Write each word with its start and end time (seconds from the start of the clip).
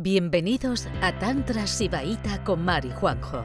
Bienvenidos 0.00 0.86
a 1.02 1.18
Tantra 1.18 1.66
Sibaíta 1.66 2.44
con 2.44 2.64
Mari 2.64 2.92
Juanjo, 2.92 3.44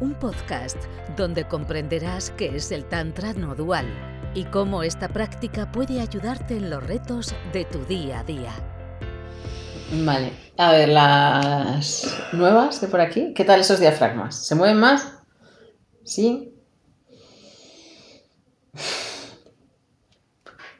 un 0.00 0.12
podcast 0.12 0.76
donde 1.16 1.48
comprenderás 1.48 2.30
qué 2.36 2.54
es 2.54 2.70
el 2.72 2.84
Tantra 2.84 3.32
no 3.32 3.54
dual 3.54 3.86
y 4.34 4.44
cómo 4.44 4.82
esta 4.82 5.08
práctica 5.08 5.72
puede 5.72 6.02
ayudarte 6.02 6.58
en 6.58 6.68
los 6.68 6.86
retos 6.86 7.34
de 7.54 7.64
tu 7.64 7.82
día 7.86 8.20
a 8.20 8.24
día. 8.24 8.52
Vale, 10.04 10.30
a 10.58 10.72
ver, 10.72 10.90
las 10.90 12.14
nuevas 12.34 12.82
de 12.82 12.88
por 12.88 13.00
aquí, 13.00 13.32
¿qué 13.32 13.46
tal 13.46 13.62
esos 13.62 13.80
diafragmas? 13.80 14.46
¿Se 14.46 14.54
mueven 14.54 14.78
más? 14.78 15.14
¿Sí? 16.04 16.54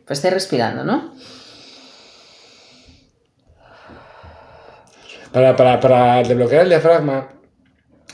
Pues 0.05 0.19
estoy 0.19 0.33
respirando, 0.33 0.85
¿no? 0.85 1.15
Para, 5.33 5.57
para, 5.57 5.79
para 5.81 6.17
desbloquear 6.19 6.63
el 6.63 6.69
diafragma, 6.71 7.29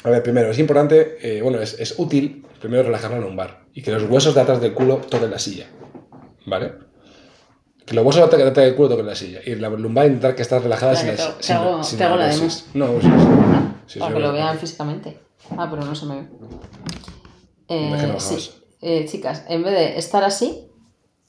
a 0.02 0.10
ver, 0.10 0.22
primero, 0.22 0.50
es 0.50 0.59
importante, 0.59 1.16
eh, 1.22 1.42
bueno, 1.42 1.60
es, 1.60 1.78
es 1.78 1.98
útil 1.98 2.46
primero 2.60 2.82
relajar 2.82 3.10
la 3.12 3.18
lumbar 3.20 3.64
y 3.72 3.82
que 3.82 3.91
los 3.92 4.02
huesos 4.05 4.34
de 4.34 4.41
atrás 4.41 4.60
del 4.60 4.74
culo 4.74 4.96
toquen 4.98 5.30
la 5.30 5.38
silla, 5.38 5.66
¿vale? 6.46 6.72
Que 7.86 7.95
los 7.95 8.05
huesos 8.05 8.30
de 8.30 8.36
atrás 8.42 8.55
del 8.55 8.74
culo 8.74 8.88
toquen 8.91 9.06
la 9.06 9.14
silla 9.14 9.41
y 9.45 9.55
la 9.56 9.69
lumbar 9.69 10.06
intentar 10.06 10.34
que 10.34 10.42
estés 10.42 10.62
relajada 10.62 10.96
sin, 10.96 11.06
Vale, 11.08 11.16
te- 11.19 11.22
sin, 11.24 11.38
te 11.46 11.52
hago- 11.52 11.84
sin 11.84 11.98
te 11.98 12.05
hago 12.05 12.16
la 12.16 12.28
neurosis. 12.28 12.66
No, 12.74 12.86
sí, 13.00 13.08
sí. 13.86 13.98
Para 14.00 14.14
que 14.14 14.20
lo 14.20 14.33
vean 14.33 14.58
físicamente. 14.58 15.20
Ah, 15.56 15.69
pero 15.70 15.84
no 15.84 15.94
se 15.94 16.06
me 16.06 16.16
ve. 16.16 16.28
Eh, 17.69 17.91
no 18.12 18.20
sí. 18.20 18.50
Eh, 18.80 19.06
chicas, 19.08 19.44
en 19.48 19.62
vez 19.62 19.72
de 19.72 19.98
estar 19.98 20.24
así, 20.24 20.69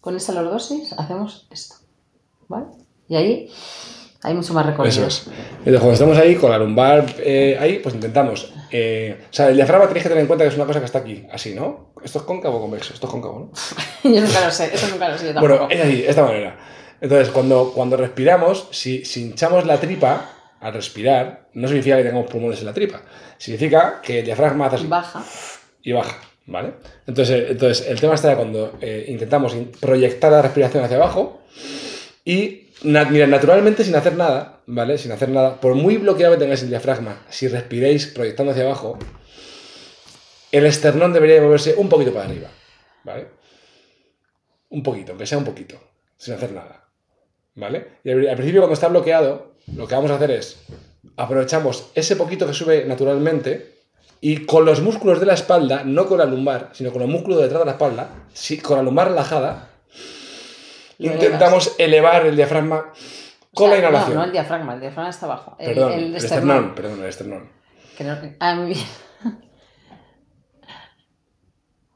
con 0.02 0.16
esa 0.16 0.34
lordosis, 0.34 0.94
hacemos 0.94 1.48
esto. 1.52 1.76
¿Vale? 2.48 2.66
Y 3.08 3.16
ahí 3.16 3.50
hay 4.26 4.34
mucho 4.34 4.54
más 4.54 4.66
recorrido. 4.66 4.92
Eso 4.92 5.08
es. 5.08 5.28
Entonces, 5.60 5.80
cuando 5.80 5.94
estamos 5.94 6.18
ahí 6.18 6.36
con 6.36 6.52
la 6.52 6.58
lumbar 6.58 7.06
eh, 7.20 7.58
ahí, 7.60 7.80
pues 7.80 7.96
intentamos. 7.96 8.52
eh, 8.72 9.18
o 9.30 9.34
sea, 9.34 9.50
el 9.50 9.56
diafragma 9.56 9.88
tenéis 9.88 10.04
que 10.04 10.10
tener 10.10 10.22
en 10.22 10.28
cuenta 10.28 10.44
que 10.46 10.50
es 10.50 10.56
una 10.56 10.66
cosa 10.66 10.80
que 10.80 10.86
está 10.86 11.00
aquí, 11.00 11.26
así, 11.32 11.54
¿no? 11.56 11.94
Esto 12.04 12.20
es 12.20 12.26
cóncavo 12.26 12.58
o 12.58 12.62
convexo, 12.62 12.94
esto 12.94 13.08
es 13.08 13.12
cóncavo, 13.12 13.40
¿no? 13.40 13.52
yo 14.16 14.22
nunca 14.22 14.46
lo 14.46 14.52
sé, 14.52 14.70
eso 14.74 14.88
nunca 14.90 15.10
lo 15.10 15.18
sé 15.18 15.28
yo 15.28 15.34
tampoco. 15.34 15.66
Bueno, 15.66 15.72
es 15.72 15.82
así, 15.82 16.02
de 16.02 16.10
esta 16.10 16.24
manera. 16.24 16.58
Entonces, 17.02 17.30
cuando, 17.30 17.72
cuando 17.74 17.98
respiramos, 17.98 18.68
si, 18.72 19.06
si 19.06 19.22
hinchamos 19.24 19.66
la 19.66 19.80
tripa 19.80 20.30
al 20.62 20.74
respirar, 20.74 21.48
no 21.54 21.68
significa 21.68 21.98
que 21.98 22.04
tengamos 22.04 22.30
pulmones 22.30 22.60
en 22.60 22.66
la 22.66 22.74
tripa. 22.74 23.02
Significa 23.38 24.02
que 24.02 24.20
el 24.20 24.26
diafragma 24.26 24.68
hace 24.68 24.78
así 24.78 24.88
Baja. 24.88 25.24
y 25.84 25.92
baja, 25.92 26.18
¿vale? 26.48 26.74
Entonces, 27.06 27.52
entonces 27.52 27.88
el 27.88 28.00
tema 28.00 28.16
está 28.16 28.30
de 28.30 28.36
cuando 28.36 28.78
eh, 28.82 29.06
intentamos 29.10 29.54
in- 29.54 29.72
proyectar 29.80 30.32
la 30.32 30.42
respiración 30.42 30.84
hacia 30.84 30.98
abajo 30.98 31.42
y, 32.24 32.65
mira, 32.84 33.28
naturalmente 33.28 33.84
sin 33.84 33.96
hacer 33.96 34.16
nada, 34.16 34.62
¿vale? 34.66 34.98
Sin 34.98 35.12
hacer 35.12 35.30
nada, 35.30 35.60
por 35.60 35.76
muy 35.76 35.98
bloqueado 35.98 36.34
que 36.34 36.40
tengáis 36.40 36.64
el 36.64 36.70
diafragma, 36.70 37.26
si 37.30 37.48
respiréis 37.48 38.08
proyectando 38.08 38.52
hacia 38.52 38.66
abajo, 38.66 38.98
el 40.52 40.66
esternón 40.66 41.14
debería 41.14 41.36
de 41.36 41.42
moverse 41.42 41.76
un 41.78 41.90
poquito 41.90 42.14
para 42.14 42.26
arriba, 42.26 42.50
¿vale? 43.04 43.28
Un 44.70 44.84
poquito, 44.84 45.12
aunque 45.12 45.26
sea 45.26 45.38
un 45.38 45.46
poquito, 45.46 45.80
sin 46.18 46.34
hacer 46.34 46.52
nada, 46.52 46.90
¿vale? 47.56 48.00
Y 48.04 48.12
al, 48.12 48.36
principio 48.36 48.62
cuando 48.62 48.74
está 48.74 48.88
bloqueado, 48.88 49.56
lo 49.76 49.88
que 49.88 49.96
vamos 49.96 50.12
a 50.12 50.16
hacer 50.16 50.32
es, 50.32 50.64
aprovechamos 51.18 51.92
ese 51.96 52.16
poquito 52.16 52.48
que 52.48 52.54
sube 52.54 52.86
naturalmente 52.86 53.76
y 54.22 54.46
con 54.46 54.66
los 54.66 54.82
músculos 54.82 55.20
de 55.20 55.26
la 55.26 55.34
espalda, 55.34 55.84
no 55.84 56.08
con 56.08 56.18
la 56.18 56.26
lumbar, 56.26 56.70
sino 56.74 56.92
con 56.92 57.02
los 57.02 57.10
músculos 57.10 57.42
detrás 57.42 57.60
de 57.60 57.66
la 57.66 57.72
espalda, 57.74 58.10
con 58.64 58.78
la 58.78 58.84
lumbar 58.84 59.10
relajada, 59.10 59.75
Lo 60.98 61.12
intentamos 61.14 61.76
elevar 61.78 62.26
el 62.26 62.36
diafragma 62.36 62.92
con 63.54 63.70
O 63.70 63.74
sea, 63.74 63.82
la 63.82 63.88
inhalación. 63.90 64.14
No, 64.14 64.20
no 64.20 64.26
el 64.26 64.32
diafragma, 64.32 64.74
el 64.74 64.80
diafragma 64.82 65.10
está 65.10 65.26
abajo. 65.26 65.56
El, 65.60 65.74
Perdón, 65.74 65.92
el 65.94 66.04
el, 66.06 66.16
esternón. 66.16 66.56
esternón, 66.58 66.76
perdón, 66.76 67.00
el 67.02 67.06
esternón. 67.10 67.50
Que 67.98 68.36
Ah, 68.40 68.56
muy 68.56 68.68
bien. 68.74 68.86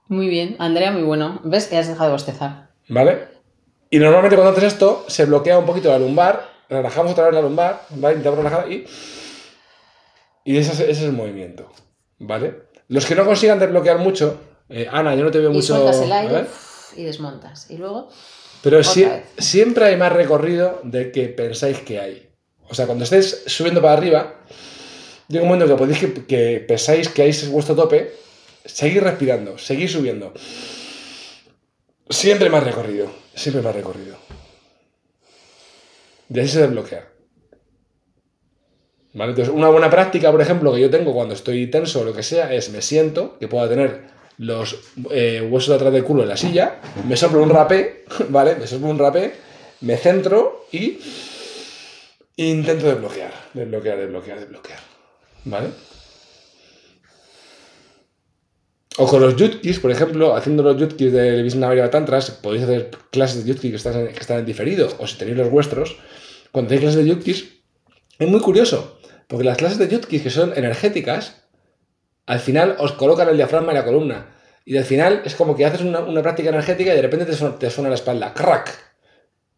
Muy 0.07 0.27
bien, 0.27 0.55
Andrea, 0.59 0.91
muy 0.91 1.03
bueno. 1.03 1.39
¿Ves 1.43 1.67
que 1.67 1.77
has 1.77 1.87
dejado 1.87 2.05
de 2.05 2.11
bostezar? 2.13 2.69
¿Vale? 2.87 3.27
Y 3.91 3.99
normalmente 3.99 4.35
cuando 4.35 4.51
haces 4.51 4.73
esto, 4.73 5.05
se 5.07 5.25
bloquea 5.25 5.59
un 5.59 5.65
poquito 5.67 5.89
la 5.89 5.99
lumbar, 5.99 6.49
relajamos 6.67 7.11
otra 7.11 7.25
vez 7.25 7.35
la 7.35 7.41
lumbar, 7.41 7.83
¿vale? 7.91 8.15
Intentamos 8.17 8.39
relajar 8.43 8.71
y. 8.71 8.85
Y 10.43 10.57
ese 10.57 10.71
es, 10.71 10.79
ese 10.79 10.91
es 10.91 11.01
el 11.03 11.11
movimiento, 11.11 11.71
¿vale? 12.17 12.63
Los 12.87 13.05
que 13.05 13.13
no 13.13 13.23
consigan 13.25 13.59
desbloquear 13.59 13.99
mucho, 13.99 14.39
eh, 14.69 14.87
Ana, 14.91 15.13
yo 15.13 15.23
no 15.25 15.29
te 15.31 15.37
veo 15.39 15.51
Y 15.51 15.55
mucho. 15.55 15.75
sueltas 15.75 16.01
el 16.01 16.11
aire 16.11 16.45
y 16.95 17.03
desmontas. 17.03 17.69
Y 17.69 17.77
luego, 17.77 18.09
Pero 18.61 18.81
siempre 18.83 19.85
hay 19.85 19.97
más 19.97 20.11
recorrido 20.11 20.81
del 20.83 21.11
que 21.11 21.29
pensáis 21.29 21.79
que 21.79 21.99
hay. 21.99 22.29
O 22.67 22.75
sea, 22.75 22.85
cuando 22.85 23.03
estéis 23.03 23.43
subiendo 23.47 23.81
para 23.81 23.93
arriba, 23.93 24.35
llega 25.27 25.43
un 25.43 25.49
momento 25.49 25.67
que 25.67 25.77
podéis 25.77 25.99
que, 25.99 26.25
que 26.25 26.65
pensáis 26.67 27.09
que 27.09 27.21
ahí 27.21 27.29
es 27.29 27.49
vuestro 27.49 27.75
tope, 27.75 28.13
seguir 28.65 29.03
respirando, 29.03 29.57
seguir 29.57 29.89
subiendo. 29.89 30.33
Siempre 32.09 32.49
más 32.49 32.63
recorrido, 32.63 33.09
siempre 33.33 33.61
más 33.61 33.73
recorrido. 33.73 34.17
Y 36.29 36.39
así 36.39 36.49
se 36.49 36.61
desbloquea. 36.61 37.07
¿Vale? 39.13 39.31
Entonces, 39.31 39.53
una 39.53 39.69
buena 39.69 39.89
práctica, 39.89 40.31
por 40.31 40.41
ejemplo, 40.41 40.73
que 40.73 40.81
yo 40.81 40.89
tengo 40.89 41.13
cuando 41.13 41.33
estoy 41.33 41.67
tenso 41.67 42.01
o 42.01 42.03
lo 42.03 42.13
que 42.13 42.21
sea, 42.21 42.53
es 42.53 42.69
me 42.69 42.81
siento, 42.81 43.37
que 43.39 43.47
pueda 43.47 43.67
tener 43.67 44.03
los 44.39 44.77
eh, 45.11 45.45
huesos 45.47 45.69
de 45.69 45.75
atrás 45.75 45.93
del 45.93 46.03
culo 46.03 46.23
en 46.23 46.29
la 46.29 46.37
silla, 46.37 46.79
me 47.07 47.17
soplo 47.17 47.43
un 47.43 47.49
rapé, 47.49 48.05
¿vale? 48.29 48.55
Me 48.55 48.65
soplo 48.65 48.87
un 48.87 48.97
rapé, 48.97 49.33
me 49.81 49.97
centro 49.97 50.65
y 50.71 50.97
intento 52.37 52.87
desbloquear, 52.87 53.33
desbloquear, 53.53 53.97
desbloquear, 53.97 54.39
desbloquear. 54.39 54.79
¿Vale? 55.43 55.67
O 58.97 59.07
con 59.07 59.21
los 59.21 59.35
yutkis, 59.35 59.79
por 59.79 59.91
ejemplo, 59.91 60.35
haciendo 60.35 60.63
los 60.63 60.77
yutkis 60.77 61.11
de 61.11 61.41
Vishnavaya 61.41 61.89
Tantras, 61.89 62.31
podéis 62.31 62.63
hacer 62.63 62.91
clases 63.11 63.43
de 63.43 63.49
yutkis 63.49 63.71
que 63.71 63.77
están, 63.77 63.95
en, 63.95 64.07
que 64.07 64.19
están 64.19 64.39
en 64.39 64.45
diferido, 64.45 64.89
o 64.99 65.07
si 65.07 65.17
tenéis 65.17 65.37
los 65.37 65.49
vuestros, 65.49 65.97
cuando 66.51 66.69
tenéis 66.69 66.83
clases 66.83 67.03
de 67.05 67.09
yutkis, 67.09 67.45
es 68.19 68.27
muy 68.27 68.39
curioso, 68.39 68.99
porque 69.27 69.45
las 69.45 69.57
clases 69.57 69.79
de 69.79 69.87
yutkis 69.89 70.21
que 70.21 70.29
son 70.29 70.53
energéticas, 70.55 71.38
al 72.29 72.39
final 72.39 72.75
os 72.79 72.93
colocan 72.93 73.27
el 73.29 73.37
diafragma 73.37 73.71
en 73.71 73.77
la 73.77 73.85
columna. 73.85 74.25
Y 74.65 74.77
al 74.77 74.83
final 74.85 75.21
es 75.25 75.35
como 75.35 75.55
que 75.55 75.65
haces 75.65 75.81
una, 75.81 75.99
una 76.01 76.21
práctica 76.21 76.49
energética 76.49 76.93
y 76.93 76.95
de 76.95 77.01
repente 77.01 77.25
te 77.25 77.33
suena, 77.33 77.57
te 77.57 77.69
suena 77.69 77.89
la 77.89 77.95
espalda, 77.95 78.33
crack. 78.33 78.69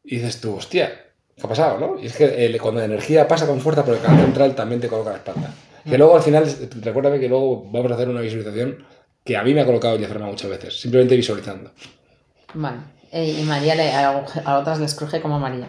Y 0.04 0.16
dices 0.18 0.40
tú, 0.40 0.56
hostia, 0.56 0.90
¿qué 1.36 1.44
ha 1.44 1.50
pasado, 1.50 1.78
no? 1.80 2.00
Y 2.00 2.06
es 2.08 2.16
que 2.16 2.46
eh, 2.46 2.58
cuando 2.60 2.80
la 2.80 2.86
energía 2.86 3.28
pasa 3.28 3.46
con 3.46 3.60
fuerza 3.60 3.84
por 3.84 3.96
el 3.96 4.02
canal 4.02 4.22
central 4.24 4.56
también 4.56 4.80
te 4.80 4.88
coloca 4.88 5.10
la 5.12 5.18
espalda. 5.18 5.54
Que 5.84 5.98
luego 5.98 6.16
al 6.16 6.22
final, 6.22 6.46
recuérdame 6.82 7.20
que 7.20 7.28
luego 7.28 7.64
vamos 7.72 7.92
a 7.92 7.96
hacer 7.96 8.08
una 8.08 8.22
visualización 8.22 8.86
que 9.26 9.36
a 9.36 9.44
mí 9.44 9.54
me 9.54 9.62
ha 9.62 9.66
colocado 9.66 9.96
el 9.96 10.00
diafragma 10.00 10.28
muchas 10.28 10.50
veces, 10.50 10.80
simplemente 10.80 11.16
visualizando. 11.16 11.72
vale. 12.54 12.78
Eh, 13.12 13.36
Y 13.42 13.44
María 13.44 13.76
le- 13.76 13.92
a, 13.92 14.24
a 14.46 14.60
otras 14.60 14.80
les 14.80 14.96
cruje 14.96 15.20
como 15.22 15.36
a 15.36 15.40
María. 15.40 15.68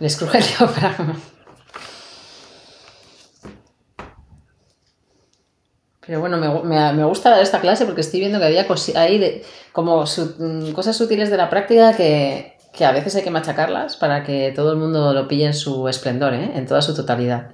Les 0.00 0.16
cruje 0.16 0.38
el 0.38 0.44
diafragma. 0.44 1.20
Pero 6.08 6.20
bueno, 6.20 6.38
me, 6.38 6.92
me- 6.94 7.04
gusta 7.04 7.28
dar 7.28 7.42
esta 7.42 7.60
clase 7.60 7.84
porque 7.84 8.00
estoy 8.00 8.20
viendo 8.20 8.38
que 8.38 8.46
había 8.46 8.66
ahí 8.96 9.42
como 9.72 10.04
mm, 10.04 10.72
cosas 10.72 10.96
sutiles 10.96 11.28
de 11.30 11.36
la 11.36 11.50
práctica 11.50 11.92
que, 11.94 12.56
que 12.72 12.86
a 12.86 12.92
veces 12.92 13.14
hay 13.16 13.22
que 13.24 13.30
machacarlas 13.30 13.96
para 13.96 14.24
que 14.24 14.50
todo 14.56 14.72
el 14.72 14.78
mundo 14.78 15.12
lo 15.12 15.28
pille 15.28 15.44
en 15.44 15.52
su 15.52 15.86
esplendor, 15.86 16.32
¿eh? 16.32 16.52
en 16.54 16.64
toda 16.66 16.80
su 16.80 16.94
totalidad. 16.94 17.50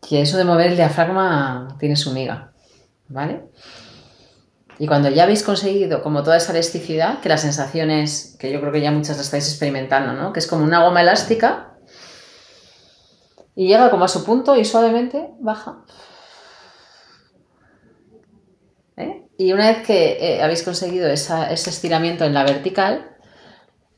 Que 0.00 0.22
eso 0.22 0.38
de 0.38 0.44
mover 0.44 0.68
el 0.68 0.76
diafragma 0.76 1.76
tiene 1.78 1.96
su 1.96 2.12
miga, 2.12 2.52
¿vale? 3.08 3.42
Y 4.78 4.86
cuando 4.86 5.10
ya 5.10 5.24
habéis 5.24 5.42
conseguido 5.42 6.02
como 6.02 6.22
toda 6.22 6.38
esa 6.38 6.52
elasticidad, 6.52 7.20
que 7.20 7.28
la 7.28 7.36
sensación 7.36 7.90
es, 7.90 8.36
que 8.38 8.50
yo 8.50 8.58
creo 8.60 8.72
que 8.72 8.80
ya 8.80 8.90
muchas 8.90 9.16
la 9.16 9.22
estáis 9.22 9.46
experimentando, 9.48 10.14
¿no? 10.14 10.32
Que 10.32 10.40
es 10.40 10.46
como 10.46 10.64
una 10.64 10.82
goma 10.82 11.02
elástica 11.02 11.71
y 13.54 13.68
llega 13.68 13.90
como 13.90 14.04
a 14.04 14.08
su 14.08 14.24
punto 14.24 14.56
y 14.56 14.64
suavemente 14.64 15.30
baja. 15.40 15.84
¿Eh? 18.96 19.26
Y 19.38 19.52
una 19.52 19.68
vez 19.68 19.86
que 19.86 20.18
eh, 20.20 20.42
habéis 20.42 20.62
conseguido 20.62 21.08
esa- 21.08 21.50
ese 21.50 21.70
estiramiento 21.70 22.24
en 22.24 22.34
la 22.34 22.44
vertical, 22.44 23.16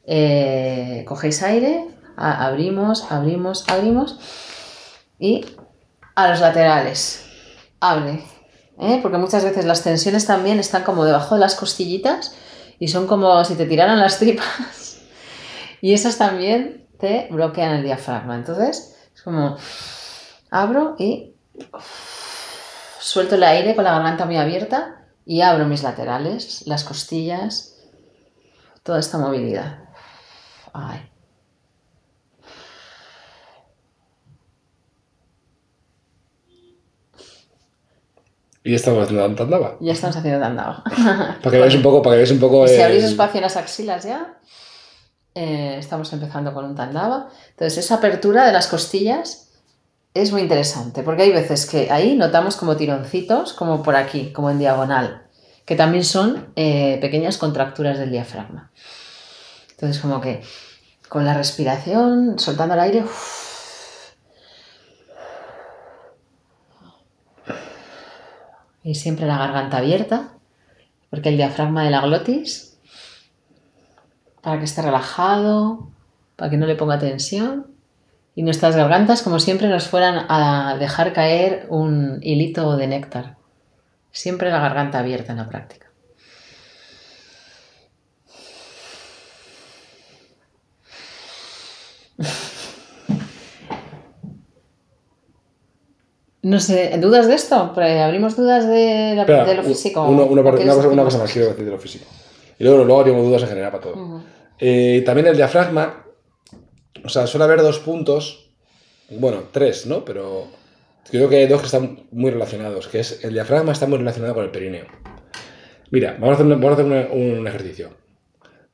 eh, 0.06 1.04
cogéis 1.06 1.42
aire, 1.42 1.86
abrimos, 2.16 3.10
abrimos, 3.10 3.64
abrimos 3.68 4.18
y 5.18 5.44
a 6.14 6.28
los 6.28 6.40
laterales. 6.40 7.24
Abre. 7.80 8.22
Porque 9.02 9.18
muchas 9.18 9.44
veces 9.44 9.64
las 9.64 9.82
tensiones 9.82 10.26
también 10.26 10.58
están 10.58 10.82
como 10.82 11.04
debajo 11.04 11.36
de 11.36 11.40
las 11.40 11.54
costillitas 11.54 12.34
y 12.80 12.88
son 12.88 13.06
como 13.06 13.44
si 13.44 13.54
te 13.54 13.66
tiraran 13.66 13.98
las 14.00 14.18
tripas. 14.18 14.46
Y 15.80 15.92
esas 15.92 16.16
también 16.16 16.88
te 16.98 17.28
bloquean 17.30 17.74
el 17.74 17.84
diafragma. 17.84 18.36
Entonces, 18.36 18.96
es 19.14 19.22
como 19.22 19.56
abro 20.50 20.96
y 20.98 21.34
suelto 23.00 23.36
el 23.36 23.44
aire 23.44 23.74
con 23.74 23.84
la 23.84 23.92
garganta 23.92 24.26
muy 24.26 24.36
abierta 24.36 25.06
y 25.24 25.40
abro 25.40 25.66
mis 25.66 25.82
laterales, 25.82 26.66
las 26.66 26.84
costillas, 26.84 27.76
toda 28.82 29.00
esta 29.00 29.18
movilidad. 29.18 29.78
Ay. 30.72 31.10
Y 38.66 38.74
estamos 38.74 39.04
haciendo 39.04 39.34
tandaba. 39.34 39.76
Ya 39.80 39.92
estamos 39.92 40.16
haciendo 40.16 40.40
tandaba. 40.40 40.82
para 40.84 41.50
que 41.50 41.58
veáis 41.58 41.74
un 41.74 41.82
poco, 41.82 42.00
para 42.00 42.14
que 42.14 42.16
veáis 42.16 42.30
un 42.30 42.40
poco. 42.40 42.66
Si 42.68 42.80
abrís 42.80 43.04
espacio 43.04 43.38
en 43.38 43.42
las 43.42 43.56
axilas 43.58 44.04
ya 44.04 44.38
eh, 45.34 45.76
estamos 45.78 46.12
empezando 46.12 46.54
con 46.54 46.64
un 46.64 46.74
tandava. 46.74 47.28
Entonces, 47.50 47.84
esa 47.84 47.96
apertura 47.96 48.46
de 48.46 48.52
las 48.52 48.68
costillas 48.68 49.50
es 50.14 50.30
muy 50.30 50.42
interesante, 50.42 51.02
porque 51.02 51.24
hay 51.24 51.32
veces 51.32 51.66
que 51.66 51.90
ahí 51.90 52.14
notamos 52.14 52.56
como 52.56 52.76
tironcitos, 52.76 53.52
como 53.52 53.82
por 53.82 53.96
aquí, 53.96 54.32
como 54.32 54.48
en 54.50 54.60
diagonal, 54.60 55.26
que 55.64 55.74
también 55.74 56.04
son 56.04 56.52
eh, 56.54 56.98
pequeñas 57.00 57.36
contracturas 57.36 57.98
del 57.98 58.12
diafragma. 58.12 58.70
Entonces, 59.70 60.00
como 60.00 60.20
que 60.20 60.42
con 61.08 61.24
la 61.24 61.34
respiración, 61.34 62.38
soltando 62.38 62.74
el 62.74 62.80
aire, 62.80 63.04
y 68.84 68.94
siempre 68.94 69.26
la 69.26 69.38
garganta 69.38 69.78
abierta, 69.78 70.28
porque 71.10 71.30
el 71.30 71.36
diafragma 71.36 71.84
de 71.84 71.90
la 71.90 72.02
glotis, 72.02 72.73
para 74.44 74.58
que 74.58 74.64
esté 74.66 74.82
relajado, 74.82 75.88
para 76.36 76.50
que 76.50 76.56
no 76.56 76.66
le 76.66 76.76
ponga 76.76 76.98
tensión, 76.98 77.66
y 78.36 78.42
nuestras 78.42 78.76
gargantas, 78.76 79.22
como 79.22 79.38
siempre, 79.38 79.68
nos 79.68 79.88
fueran 79.88 80.26
a 80.28 80.76
dejar 80.78 81.12
caer 81.12 81.66
un 81.70 82.18
hilito 82.22 82.76
de 82.76 82.86
néctar. 82.88 83.36
Siempre 84.12 84.50
la 84.50 84.60
garganta 84.60 84.98
abierta 84.98 85.32
en 85.32 85.38
la 85.38 85.48
práctica. 85.48 85.86
No 96.42 96.60
sé, 96.60 96.98
¿dudas 96.98 97.26
de 97.26 97.34
esto? 97.34 97.72
Abrimos 97.74 98.36
dudas 98.36 98.68
de, 98.68 99.14
la- 99.16 99.22
Espera, 99.22 99.44
de 99.46 99.54
lo 99.54 99.62
físico. 99.62 100.04
uno- 100.04 100.26
una, 100.26 100.42
¿O 100.42 100.44
parte- 100.44 100.58
quieres 100.58 100.74
una 100.74 100.82
cosa, 100.84 100.92
una 100.94 101.04
cosa 101.04 101.18
más 101.18 101.32
quiero 101.32 101.48
decir 101.48 101.64
de 101.64 101.70
lo 101.70 101.78
físico. 101.78 102.04
Y 102.58 102.64
luego, 102.64 102.84
luego 102.84 103.00
haríamos 103.00 103.24
dudas 103.24 103.42
en 103.42 103.48
general 103.48 103.70
para 103.72 103.82
todo. 103.82 104.20
Eh, 104.58 105.02
también 105.04 105.26
el 105.26 105.36
diafragma, 105.36 106.06
o 107.04 107.08
sea, 107.08 107.26
suele 107.26 107.44
haber 107.44 107.60
dos 107.62 107.78
puntos, 107.80 108.50
bueno, 109.10 109.44
tres, 109.52 109.86
¿no? 109.86 110.04
Pero 110.04 110.48
creo 111.10 111.28
que 111.28 111.36
hay 111.36 111.46
dos 111.46 111.60
que 111.60 111.66
están 111.66 112.06
muy 112.12 112.30
relacionados, 112.30 112.88
que 112.88 113.00
es 113.00 113.24
el 113.24 113.34
diafragma 113.34 113.72
está 113.72 113.86
muy 113.86 113.98
relacionado 113.98 114.34
con 114.34 114.44
el 114.44 114.50
perineo. 114.50 114.86
Mira, 115.90 116.12
vamos 116.12 116.30
a 116.30 116.32
hacer, 116.34 116.46
un- 116.46 116.52
vamos 116.60 116.70
a 116.70 116.72
hacer 116.74 116.86
una- 116.86 117.08
un 117.12 117.46
ejercicio. 117.46 117.90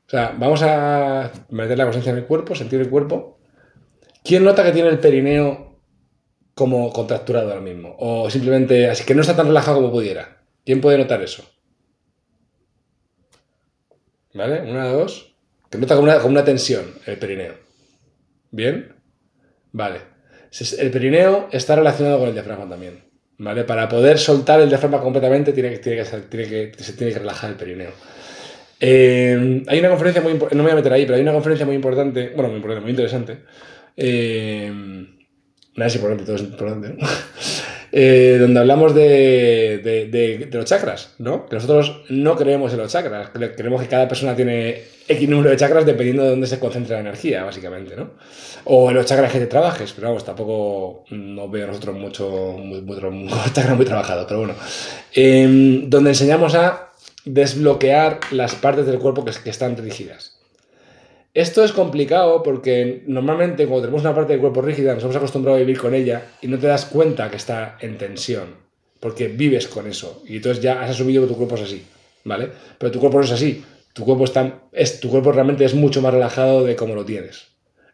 O 0.07 0.11
sea, 0.11 0.35
vamos 0.39 0.61
a 0.63 1.31
meter 1.51 1.79
la 1.79 1.85
conciencia 1.85 2.11
en 2.13 2.19
el 2.19 2.27
cuerpo, 2.27 2.55
sentir 2.55 2.81
el 2.81 2.91
cuerpo. 2.91 3.39
¿Quién 4.25 4.45
nota 4.45 4.65
que 4.65 4.73
tiene 4.73 4.89
el 4.89 4.99
perineo 4.99 5.79
como 6.55 6.93
contracturado 6.93 7.49
ahora 7.49 7.61
mismo? 7.61 7.95
O 7.99 8.29
simplemente 8.29 8.89
así 8.91 9.05
que 9.05 9.15
no 9.15 9.21
está 9.23 9.37
tan 9.37 9.47
relajado 9.47 9.79
como 9.79 9.93
pudiera. 9.93 10.43
¿Quién 10.65 10.81
puede 10.81 10.99
notar 10.99 11.23
eso? 11.23 11.45
¿Vale? 14.35 14.63
Una, 14.63 14.89
dos. 14.89 15.30
Que 15.71 15.79
nota 15.79 15.95
como 15.95 16.05
una, 16.09 16.19
como 16.19 16.33
una 16.33 16.45
tensión 16.45 16.85
el 17.07 17.17
perineo. 17.17 17.55
¿Bien? 18.51 18.93
Vale. 19.73 20.01
El 20.79 20.91
perineo 20.91 21.49
está 21.53 21.77
relacionado 21.77 22.19
con 22.19 22.29
el 22.29 22.35
diafragma 22.35 22.69
también. 22.69 23.05
¿Vale? 23.39 23.65
Para 23.65 23.89
poder 23.89 24.19
soltar 24.19 24.61
el 24.61 24.69
diafragma 24.69 25.01
completamente 25.01 25.53
tiene 25.53 25.71
que, 25.71 25.79
tiene 25.79 26.03
que, 26.03 26.19
tiene 26.29 26.49
que- 26.73 26.83
se 26.85 26.93
tiene 26.95 27.13
que 27.13 27.21
relajar 27.21 27.51
el 27.51 27.57
perineo. 27.57 27.93
Eh, 28.81 29.63
hay 29.67 29.79
una 29.79 29.89
conferencia 29.91 30.21
muy 30.23 30.33
importante, 30.33 30.57
no 30.57 30.63
me 30.63 30.71
voy 30.71 30.73
a 30.73 30.83
meter 30.83 30.93
ahí, 30.93 31.05
pero 31.05 31.17
hay 31.17 31.23
una 31.23 31.33
conferencia 31.33 31.65
muy 31.67 31.75
importante, 31.77 32.33
bueno, 32.35 32.49
muy 32.49 32.57
importante, 32.57 32.83
muy 32.83 32.91
interesante. 32.91 33.39
Eh, 33.97 34.71
nada 35.77 35.87
es 35.87 35.95
importante, 35.95 36.25
todo 36.25 36.37
es 36.37 36.43
importante. 36.43 36.97
Eh, 37.93 38.37
donde 38.41 38.61
hablamos 38.61 38.95
de, 38.95 40.49
los 40.53 40.65
chakras, 40.65 41.11
¿no? 41.19 41.47
Que 41.47 41.57
nosotros 41.57 42.03
no 42.09 42.37
creemos 42.37 42.73
en 42.73 42.79
los 42.79 42.93
chakras, 42.93 43.33
cre- 43.33 43.55
creemos 43.57 43.83
que 43.83 43.89
cada 43.89 44.07
persona 44.07 44.37
tiene 44.37 44.83
X 45.09 45.29
número 45.29 45.51
de 45.51 45.57
chakras 45.57 45.85
dependiendo 45.85 46.23
de 46.23 46.31
dónde 46.31 46.47
se 46.47 46.61
concentra 46.61 46.95
la 46.97 47.01
energía, 47.01 47.43
básicamente, 47.43 47.97
¿no? 47.97 48.11
O 48.65 48.91
en 48.91 48.97
los 48.97 49.07
chakras 49.07 49.33
que 49.33 49.41
te 49.41 49.47
trabajes, 49.47 49.93
pero 49.93 50.07
vamos, 50.09 50.25
tampoco 50.25 51.05
no 51.11 51.49
veo 51.49 51.67
nosotros 51.67 51.97
mucho, 51.97 52.31
muy, 52.59 52.81
muy, 53.11 53.29
chakras 53.53 53.77
muy 53.77 53.87
trabajados, 53.87 54.27
pero 54.29 54.39
bueno. 54.41 54.55
Eh, 55.15 55.83
donde 55.87 56.11
enseñamos 56.11 56.55
a 56.55 56.91
desbloquear 57.25 58.21
las 58.31 58.55
partes 58.55 58.87
del 58.87 58.99
cuerpo 59.01 59.25
que, 59.25 59.33
que 59.43 59.51
están 59.51 59.77
rígidas. 59.77 60.40
Esto 61.33 61.63
es 61.63 61.71
complicado 61.71 62.43
porque 62.43 63.05
normalmente 63.07 63.67
cuando 63.67 63.83
tenemos 63.83 64.03
una 64.03 64.15
parte 64.15 64.33
del 64.33 64.41
cuerpo 64.41 64.63
rígida 64.63 64.95
nos 64.95 65.05
hemos 65.05 65.15
acostumbrado 65.15 65.57
a 65.57 65.61
vivir 65.61 65.79
con 65.79 65.95
ella 65.95 66.25
y 66.43 66.49
no 66.49 66.59
te 66.59 66.67
das 66.67 66.87
cuenta 66.87 67.31
que 67.31 67.37
está 67.37 67.79
en 67.81 67.99
tensión, 67.99 68.57
porque 68.99 69.29
vives 69.29 69.69
con 69.69 69.87
eso 69.87 70.25
y 70.27 70.37
entonces 70.37 70.61
ya 70.61 70.83
has 70.83 70.91
asumido 70.91 71.23
que 71.23 71.29
tu 71.29 71.37
cuerpo 71.37 71.55
es 71.55 71.63
así, 71.63 71.85
¿vale? 72.25 72.51
Pero 72.79 72.91
tu 72.91 72.99
cuerpo 72.99 73.19
no 73.19 73.25
es 73.25 73.31
así, 73.31 73.65
tu 73.93 74.05
cuerpo, 74.05 74.25
es, 74.73 74.99
tu 74.99 75.09
cuerpo 75.09 75.31
realmente 75.31 75.65
es 75.65 75.73
mucho 75.73 76.03
más 76.03 76.13
relajado 76.13 76.65
de 76.65 76.75
cómo 76.75 76.97
lo 76.97 77.05
tienes. 77.05 77.47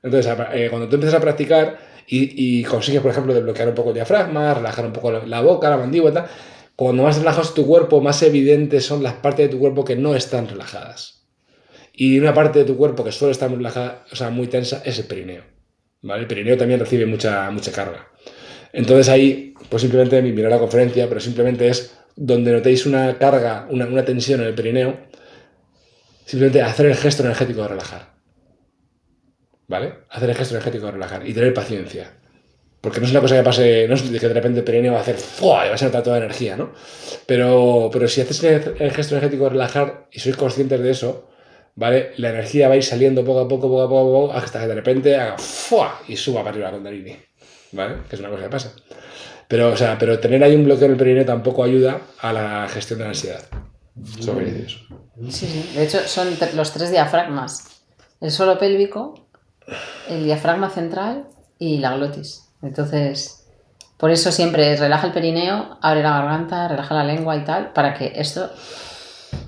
Entonces, 0.02 0.32
eh, 0.54 0.68
cuando 0.70 0.88
tú 0.88 0.94
empiezas 0.94 1.18
a 1.18 1.20
practicar 1.20 1.78
y, 2.06 2.62
consigues, 2.64 3.02
por 3.02 3.10
ejemplo, 3.10 3.34
desbloquear 3.34 3.68
un 3.68 3.74
poco 3.74 3.90
el 3.90 3.96
diafragma, 3.96 4.54
relajar 4.54 4.86
un 4.86 4.92
poco 4.92 5.10
la, 5.10 5.26
la 5.26 5.42
boca, 5.42 5.68
la 5.68 5.76
mandíbula, 5.76 6.26
cuando 6.74 7.02
más 7.02 7.18
relajado 7.18 7.42
es 7.42 7.52
tu 7.52 7.66
cuerpo, 7.66 8.00
más 8.00 8.22
evidentes 8.22 8.86
son 8.86 9.02
las 9.02 9.14
partes 9.14 9.46
de 9.46 9.52
tu 9.52 9.58
cuerpo 9.58 9.84
que 9.84 9.96
no 9.96 10.14
están 10.14 10.48
relajadas. 10.48 11.15
Y 11.98 12.18
una 12.18 12.34
parte 12.34 12.58
de 12.58 12.66
tu 12.66 12.76
cuerpo 12.76 13.02
que 13.02 13.10
suele 13.10 13.32
estar 13.32 13.48
muy 13.48 13.56
relajada, 13.56 14.04
o 14.12 14.16
sea, 14.16 14.28
muy 14.28 14.48
tensa, 14.48 14.82
es 14.84 14.98
el 14.98 15.06
perineo. 15.06 15.42
¿Vale? 16.02 16.20
El 16.20 16.26
perineo 16.26 16.56
también 16.58 16.78
recibe 16.78 17.06
mucha, 17.06 17.50
mucha 17.50 17.72
carga. 17.72 18.08
Entonces 18.74 19.08
ahí, 19.08 19.54
pues 19.70 19.80
simplemente 19.80 20.20
mirar 20.20 20.50
la 20.50 20.58
conferencia, 20.58 21.08
pero 21.08 21.20
simplemente 21.20 21.68
es 21.68 21.96
donde 22.14 22.52
notéis 22.52 22.84
una 22.84 23.16
carga, 23.16 23.66
una, 23.70 23.86
una 23.86 24.04
tensión 24.04 24.42
en 24.42 24.48
el 24.48 24.54
perineo, 24.54 24.94
simplemente 26.26 26.60
hacer 26.60 26.84
el 26.84 26.96
gesto 26.96 27.22
energético 27.22 27.62
de 27.62 27.68
relajar. 27.68 28.14
¿Vale? 29.66 29.94
Hacer 30.10 30.28
el 30.28 30.36
gesto 30.36 30.54
energético 30.54 30.86
de 30.86 30.92
relajar 30.92 31.26
y 31.26 31.32
tener 31.32 31.54
paciencia. 31.54 32.12
Porque 32.82 33.00
no 33.00 33.06
es 33.06 33.12
una 33.12 33.22
cosa 33.22 33.36
que 33.36 33.42
pase, 33.42 33.88
no 33.88 33.94
es 33.94 34.02
que 34.02 34.10
de 34.10 34.34
repente 34.34 34.58
el 34.58 34.64
perineo 34.64 34.92
va 34.92 34.98
a 34.98 35.02
hacer 35.02 35.16
¡fua! 35.16 35.66
y 35.66 35.70
vas 35.70 35.82
a 35.82 35.86
notar 35.86 36.02
toda 36.02 36.18
la 36.18 36.26
energía, 36.26 36.58
¿no? 36.58 36.74
Pero, 37.24 37.88
pero 37.90 38.06
si 38.06 38.20
haces 38.20 38.44
el, 38.44 38.74
el 38.78 38.90
gesto 38.90 39.14
energético 39.14 39.44
de 39.44 39.50
relajar 39.50 40.08
y 40.12 40.20
sois 40.20 40.36
conscientes 40.36 40.78
de 40.82 40.90
eso, 40.90 41.30
¿vale? 41.76 42.12
La 42.16 42.30
energía 42.30 42.68
va 42.68 42.74
a 42.74 42.76
ir 42.76 42.82
saliendo 42.82 43.24
poco 43.24 43.40
a 43.40 43.48
poco, 43.48 43.68
poco 43.68 43.82
a 43.82 43.88
poco, 43.88 44.12
poco 44.12 44.32
hasta 44.32 44.60
que 44.60 44.66
de 44.66 44.74
repente 44.74 45.16
haga 45.16 45.38
¡fua! 45.38 46.00
y 46.08 46.16
suba 46.16 46.40
para 46.40 46.50
arriba 46.50 46.70
la 46.70 46.76
Kundalini, 46.76 47.16
¿vale? 47.72 47.96
Que 48.08 48.16
es 48.16 48.20
una 48.20 48.30
cosa 48.30 48.42
que 48.42 48.48
pasa. 48.48 48.72
Pero, 49.48 49.68
o 49.68 49.76
sea, 49.76 49.96
pero 49.96 50.18
tener 50.18 50.42
ahí 50.42 50.56
un 50.56 50.64
bloqueo 50.64 50.86
en 50.86 50.92
el 50.92 50.98
perineo 50.98 51.24
tampoco 51.24 51.62
ayuda 51.62 52.00
a 52.20 52.32
la 52.32 52.66
gestión 52.68 52.98
de 52.98 53.04
la 53.04 53.10
ansiedad. 53.10 53.44
Solo 54.20 54.38
quería 54.38 54.54
decir 54.54 54.66
eso. 54.66 55.30
Sí, 55.30 55.46
sí. 55.46 55.72
De 55.74 55.84
hecho, 55.84 56.00
son 56.06 56.28
los 56.54 56.72
tres 56.72 56.90
diafragmas. 56.90 57.82
El 58.20 58.30
suelo 58.30 58.58
pélvico, 58.58 59.28
el 60.08 60.24
diafragma 60.24 60.70
central 60.70 61.28
y 61.58 61.78
la 61.78 61.96
glotis. 61.96 62.48
Entonces, 62.62 63.46
por 63.96 64.10
eso 64.10 64.32
siempre 64.32 64.76
relaja 64.76 65.06
el 65.06 65.12
perineo, 65.12 65.78
abre 65.80 66.02
la 66.02 66.18
garganta, 66.18 66.68
relaja 66.68 66.94
la 66.94 67.04
lengua 67.04 67.36
y 67.36 67.44
tal, 67.44 67.72
para 67.72 67.94
que 67.94 68.12
esto, 68.16 68.50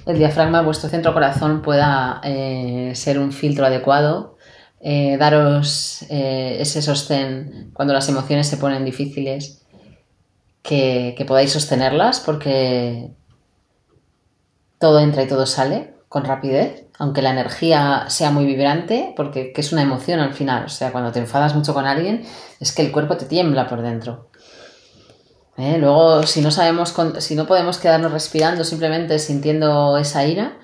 el 0.07 0.19
diafragma, 0.19 0.63
vuestro 0.63 0.89
centro 0.89 1.13
corazón, 1.13 1.63
pueda 1.63 2.21
eh, 2.25 2.93
ser 2.95 3.19
un 3.19 3.33
filtro 3.33 3.67
adecuado, 3.67 4.37
eh, 4.81 5.17
daros 5.19 6.05
eh, 6.09 6.57
ese 6.61 6.83
sostén 6.83 7.71
cuando 7.75 7.95
las 7.95 8.09
emociones 8.09 8.47
se 8.47 8.57
ponen 8.57 8.85
difíciles, 8.85 9.65
que, 10.63 11.15
que 11.17 11.25
podáis 11.25 11.53
sostenerlas, 11.53 12.21
porque 12.21 13.11
todo 14.79 15.01
entra 15.01 15.23
y 15.23 15.29
todo 15.29 15.47
sale 15.47 15.95
con 16.09 16.25
rapidez, 16.25 16.87
aunque 16.99 17.23
la 17.23 17.31
energía 17.31 18.07
sea 18.09 18.31
muy 18.31 18.47
vibrante, 18.47 19.13
porque 19.17 19.53
que 19.53 19.61
es 19.61 19.73
una 19.73 19.83
emoción 19.83 20.21
al 20.21 20.33
final. 20.33 20.65
O 20.65 20.69
sea, 20.69 20.91
cuando 20.91 21.13
te 21.13 21.19
enfadas 21.19 21.55
mucho 21.55 21.75
con 21.75 21.87
alguien, 21.87 22.25
es 22.61 22.73
que 22.73 22.83
el 22.83 22.93
cuerpo 22.93 23.17
te 23.17 23.27
tiembla 23.27 23.69
por 23.69 23.83
dentro. 23.83 24.31
¿Eh? 25.59 25.77
Luego, 25.79 26.23
si 26.23 26.41
no 26.41 26.53
sabemos, 26.53 26.95
si 27.19 27.35
no 27.35 27.47
podemos 27.47 27.79
quedarnos 27.79 28.13
respirando, 28.13 28.63
simplemente 28.63 29.19
sintiendo 29.19 29.99
esa 29.99 30.25
ira, 30.25 30.57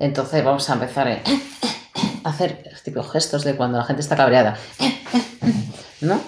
entonces 0.00 0.42
vamos 0.42 0.68
a 0.70 0.72
empezar 0.72 1.06
eh, 1.08 1.22
a 2.24 2.30
hacer 2.30 2.64
tipos 2.82 3.10
gestos 3.12 3.44
de 3.44 3.56
cuando 3.56 3.76
la 3.76 3.84
gente 3.84 4.00
está 4.00 4.16
cabreada. 4.16 4.56
¿No? 6.00 6.18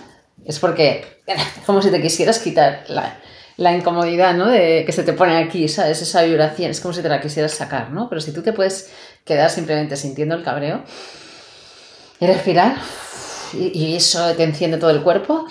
Es 0.44 0.58
porque 0.58 1.22
como 1.66 1.80
si 1.80 1.90
te 1.90 2.02
quisieras 2.02 2.40
quitar 2.40 2.84
la, 2.88 3.18
la 3.56 3.72
incomodidad, 3.72 4.34
¿no? 4.34 4.48
De 4.48 4.84
que 4.84 4.92
se 4.92 5.02
te 5.02 5.14
pone 5.14 5.38
aquí, 5.38 5.66
¿sabes? 5.68 6.02
Esa 6.02 6.22
vibración, 6.22 6.70
es 6.70 6.80
como 6.80 6.92
si 6.92 7.00
te 7.00 7.08
la 7.08 7.22
quisieras 7.22 7.52
sacar, 7.52 7.90
¿no? 7.90 8.10
Pero 8.10 8.20
si 8.20 8.32
tú 8.32 8.42
te 8.42 8.52
puedes 8.52 8.90
quedar 9.24 9.48
simplemente 9.48 9.96
sintiendo 9.96 10.34
el 10.34 10.42
cabreo 10.42 10.82
y 12.20 12.26
respirar, 12.26 12.76
y, 13.54 13.78
y 13.78 13.96
eso 13.96 14.34
te 14.34 14.42
enciende 14.42 14.76
todo 14.76 14.90
el 14.90 15.02
cuerpo, 15.02 15.46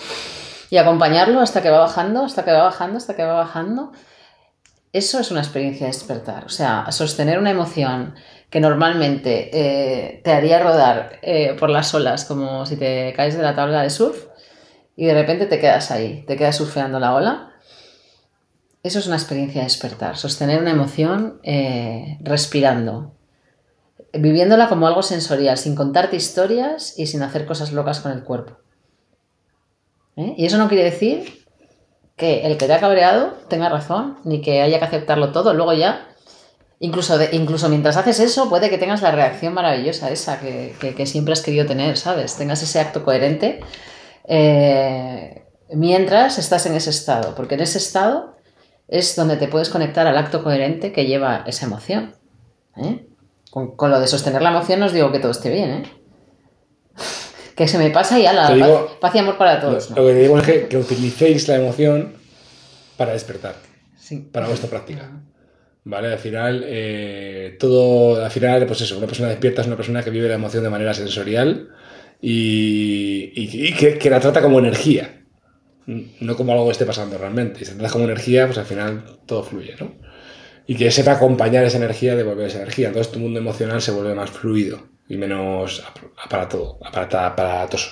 y 0.69 0.77
acompañarlo 0.77 1.41
hasta 1.41 1.61
que 1.61 1.69
va 1.69 1.79
bajando, 1.79 2.23
hasta 2.23 2.45
que 2.45 2.51
va 2.51 2.63
bajando, 2.63 2.97
hasta 2.97 3.15
que 3.15 3.23
va 3.23 3.33
bajando, 3.33 3.91
eso 4.91 5.19
es 5.19 5.31
una 5.31 5.41
experiencia 5.41 5.85
de 5.87 5.93
despertar. 5.93 6.45
O 6.45 6.49
sea, 6.49 6.91
sostener 6.91 7.39
una 7.39 7.51
emoción 7.51 8.15
que 8.49 8.59
normalmente 8.59 9.49
eh, 9.53 10.21
te 10.23 10.31
haría 10.31 10.59
rodar 10.59 11.19
eh, 11.21 11.55
por 11.59 11.69
las 11.69 11.93
olas 11.93 12.25
como 12.25 12.65
si 12.65 12.75
te 12.75 13.13
caes 13.15 13.37
de 13.37 13.43
la 13.43 13.55
tabla 13.55 13.83
de 13.83 13.91
surf 13.91 14.25
y 14.95 15.05
de 15.05 15.13
repente 15.13 15.45
te 15.45 15.59
quedas 15.59 15.91
ahí, 15.91 16.23
te 16.27 16.35
quedas 16.35 16.57
surfeando 16.57 16.99
la 16.99 17.13
ola. 17.13 17.53
Eso 18.81 18.99
es 18.99 19.07
una 19.07 19.17
experiencia 19.17 19.61
de 19.61 19.65
despertar, 19.65 20.17
sostener 20.17 20.61
una 20.61 20.71
emoción 20.71 21.39
eh, 21.43 22.17
respirando, 22.21 23.13
viviéndola 24.13 24.69
como 24.69 24.87
algo 24.87 25.03
sensorial, 25.03 25.57
sin 25.57 25.75
contarte 25.75 26.15
historias 26.15 26.97
y 26.97 27.07
sin 27.07 27.21
hacer 27.21 27.45
cosas 27.45 27.73
locas 27.73 27.99
con 27.99 28.11
el 28.13 28.23
cuerpo. 28.23 28.57
¿Eh? 30.19 30.33
Y 30.37 30.45
eso 30.45 30.57
no 30.57 30.67
quiere 30.67 30.83
decir 30.83 31.45
que 32.17 32.41
el 32.45 32.57
que 32.57 32.65
te 32.67 32.73
ha 32.73 32.79
cabreado 32.81 33.33
tenga 33.47 33.69
razón, 33.69 34.17
ni 34.25 34.41
que 34.41 34.61
haya 34.61 34.77
que 34.79 34.85
aceptarlo 34.85 35.31
todo. 35.31 35.53
Luego 35.53 35.71
ya, 35.73 36.07
incluso, 36.79 37.17
incluso 37.31 37.69
mientras 37.69 37.95
haces 37.95 38.19
eso, 38.19 38.49
puede 38.49 38.69
que 38.69 38.77
tengas 38.77 39.01
la 39.01 39.11
reacción 39.11 39.53
maravillosa 39.53 40.11
esa 40.11 40.39
que, 40.41 40.75
que- 40.81 40.93
que 40.93 41.05
siempre 41.05 41.31
has 41.31 41.41
querido 41.41 41.65
tener, 41.65 41.95
¿sabes? 41.97 42.35
Tengas 42.35 42.61
ese 42.61 42.79
acto 42.81 43.05
coherente 43.05 43.61
eh, 44.27 45.43
mientras 45.73 46.37
estás 46.37 46.65
en 46.65 46.75
ese 46.75 46.89
estado, 46.89 47.33
porque 47.35 47.55
en 47.55 47.61
ese 47.61 47.77
estado 47.77 48.35
es 48.87 49.15
donde 49.15 49.37
te 49.37 49.47
puedes 49.47 49.69
conectar 49.69 50.05
al 50.07 50.17
acto 50.17 50.43
coherente 50.43 50.91
que 50.91 51.05
lleva 51.05 51.43
esa 51.47 51.65
emoción. 51.65 52.15
¿eh? 52.75 53.05
Con, 53.51 53.75
con 53.75 53.89
lo 53.91 53.99
de 53.99 54.07
sostener 54.07 54.41
la 54.41 54.49
emoción 54.49 54.79
no 54.81 54.87
os 54.87 54.93
digo 54.93 55.11
que 55.11 55.19
todo 55.19 55.31
esté 55.31 55.49
bien, 55.49 55.69
¿eh? 55.71 55.83
Que 57.59 57.67
se 57.67 57.77
me 57.77 57.89
pasa 57.89 58.17
y 58.17 58.25
ala, 58.25 58.47
Te 58.47 58.53
digo- 58.55 58.85
paz, 58.87 58.95
paz 59.01 59.15
y 59.15 59.17
amor 59.19 59.37
para 59.37 59.59
todos. 59.59 59.89
lo 59.89 59.97
¿no? 59.97 60.07
que 60.07 60.13
digo 60.13 60.37
es 60.39 60.45
que, 60.45 60.67
que 60.69 60.77
utilicéis 60.77 61.45
la 61.49 61.57
emoción 61.57 62.13
para 62.95 63.11
despertar, 63.11 63.55
Sí. 63.97 64.29
para 64.31 64.47
vuestra 64.47 64.69
práctica. 64.69 65.11
¿Vale? 65.83 66.13
Al 66.13 66.19
final, 66.19 66.63
eh, 66.65 67.57
todo, 67.59 68.23
al 68.23 68.31
final, 68.31 68.65
pues 68.65 68.79
eso, 68.79 68.97
una 68.97 69.07
persona 69.07 69.27
despierta 69.27 69.59
es 69.59 69.67
una 69.67 69.75
persona 69.75 70.01
que 70.03 70.09
vive 70.09 70.29
la 70.29 70.35
emoción 70.35 70.63
de 70.63 70.69
manera 70.69 70.93
sensorial 70.93 71.67
y, 72.21 73.31
y- 73.35 73.67
y 73.67 73.73
que, 73.73 73.97
que 73.97 74.09
la 74.09 74.21
trata 74.21 74.41
como 74.41 74.59
energía, 74.59 75.23
no 75.85 76.35
como 76.37 76.53
algo 76.53 76.65
que 76.67 76.71
esté 76.71 76.85
pasando 76.85 77.17
realmente. 77.17 77.59
Y 77.61 77.65
si 77.65 77.73
trata 77.75 77.91
como 77.91 78.05
energía, 78.05 78.45
pues 78.45 78.57
al 78.57 78.65
final 78.65 79.03
todo 79.25 79.43
fluye, 79.43 79.75
¿no? 79.79 79.95
Y 80.65 80.75
que 80.75 80.91
sepa 80.91 81.13
acompañar 81.13 81.65
esa 81.65 81.77
energía, 81.77 82.15
devolver 82.15 82.47
esa 82.47 82.59
energía. 82.61 82.87
Entonces 82.87 83.11
tu 83.11 83.19
mundo 83.19 83.39
emocional 83.39 83.81
se 83.81 83.91
vuelve 83.91 84.15
más 84.15 84.29
fluido 84.29 84.87
y 85.09 85.17
menos 85.17 85.83
ap- 85.85 85.97
aparato, 86.23 86.77
aparata- 86.85 87.25
aparatoso. 87.27 87.89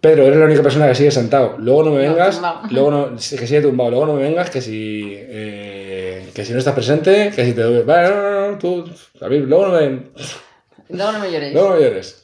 Pedro, 0.00 0.24
eres 0.26 0.38
la 0.38 0.44
única 0.44 0.62
persona 0.62 0.86
que 0.86 0.94
sigue 0.94 1.10
sentado. 1.10 1.56
Luego 1.58 1.84
no 1.84 1.90
me 1.92 1.98
vengas, 2.08 2.40
luego 2.70 2.90
no, 2.90 3.10
que 3.16 3.46
sigue 3.46 3.62
tumbado. 3.62 3.90
Luego 3.90 4.06
no 4.06 4.12
me 4.14 4.22
vengas 4.22 4.50
que 4.50 4.60
si, 4.60 5.14
eh, 5.16 6.30
que 6.34 6.44
si 6.44 6.52
no 6.52 6.58
estás 6.58 6.74
presente, 6.74 7.32
que 7.34 7.44
si 7.44 7.54
te 7.54 7.62
doy. 7.62 7.82
Vale, 7.84 8.10
no, 8.10 8.22
no, 8.22 8.50
no, 8.52 8.58
tú, 8.58 8.84
David, 9.18 9.44
luego 9.46 9.68
no 9.68 9.72
me, 9.80 10.02
Luego 10.90 11.12
no 11.12 11.18
me 11.20 11.30
lloréis. 11.32 11.54
luego 11.54 11.70
no 11.70 11.76
me 11.76 11.82
llores. 11.82 12.20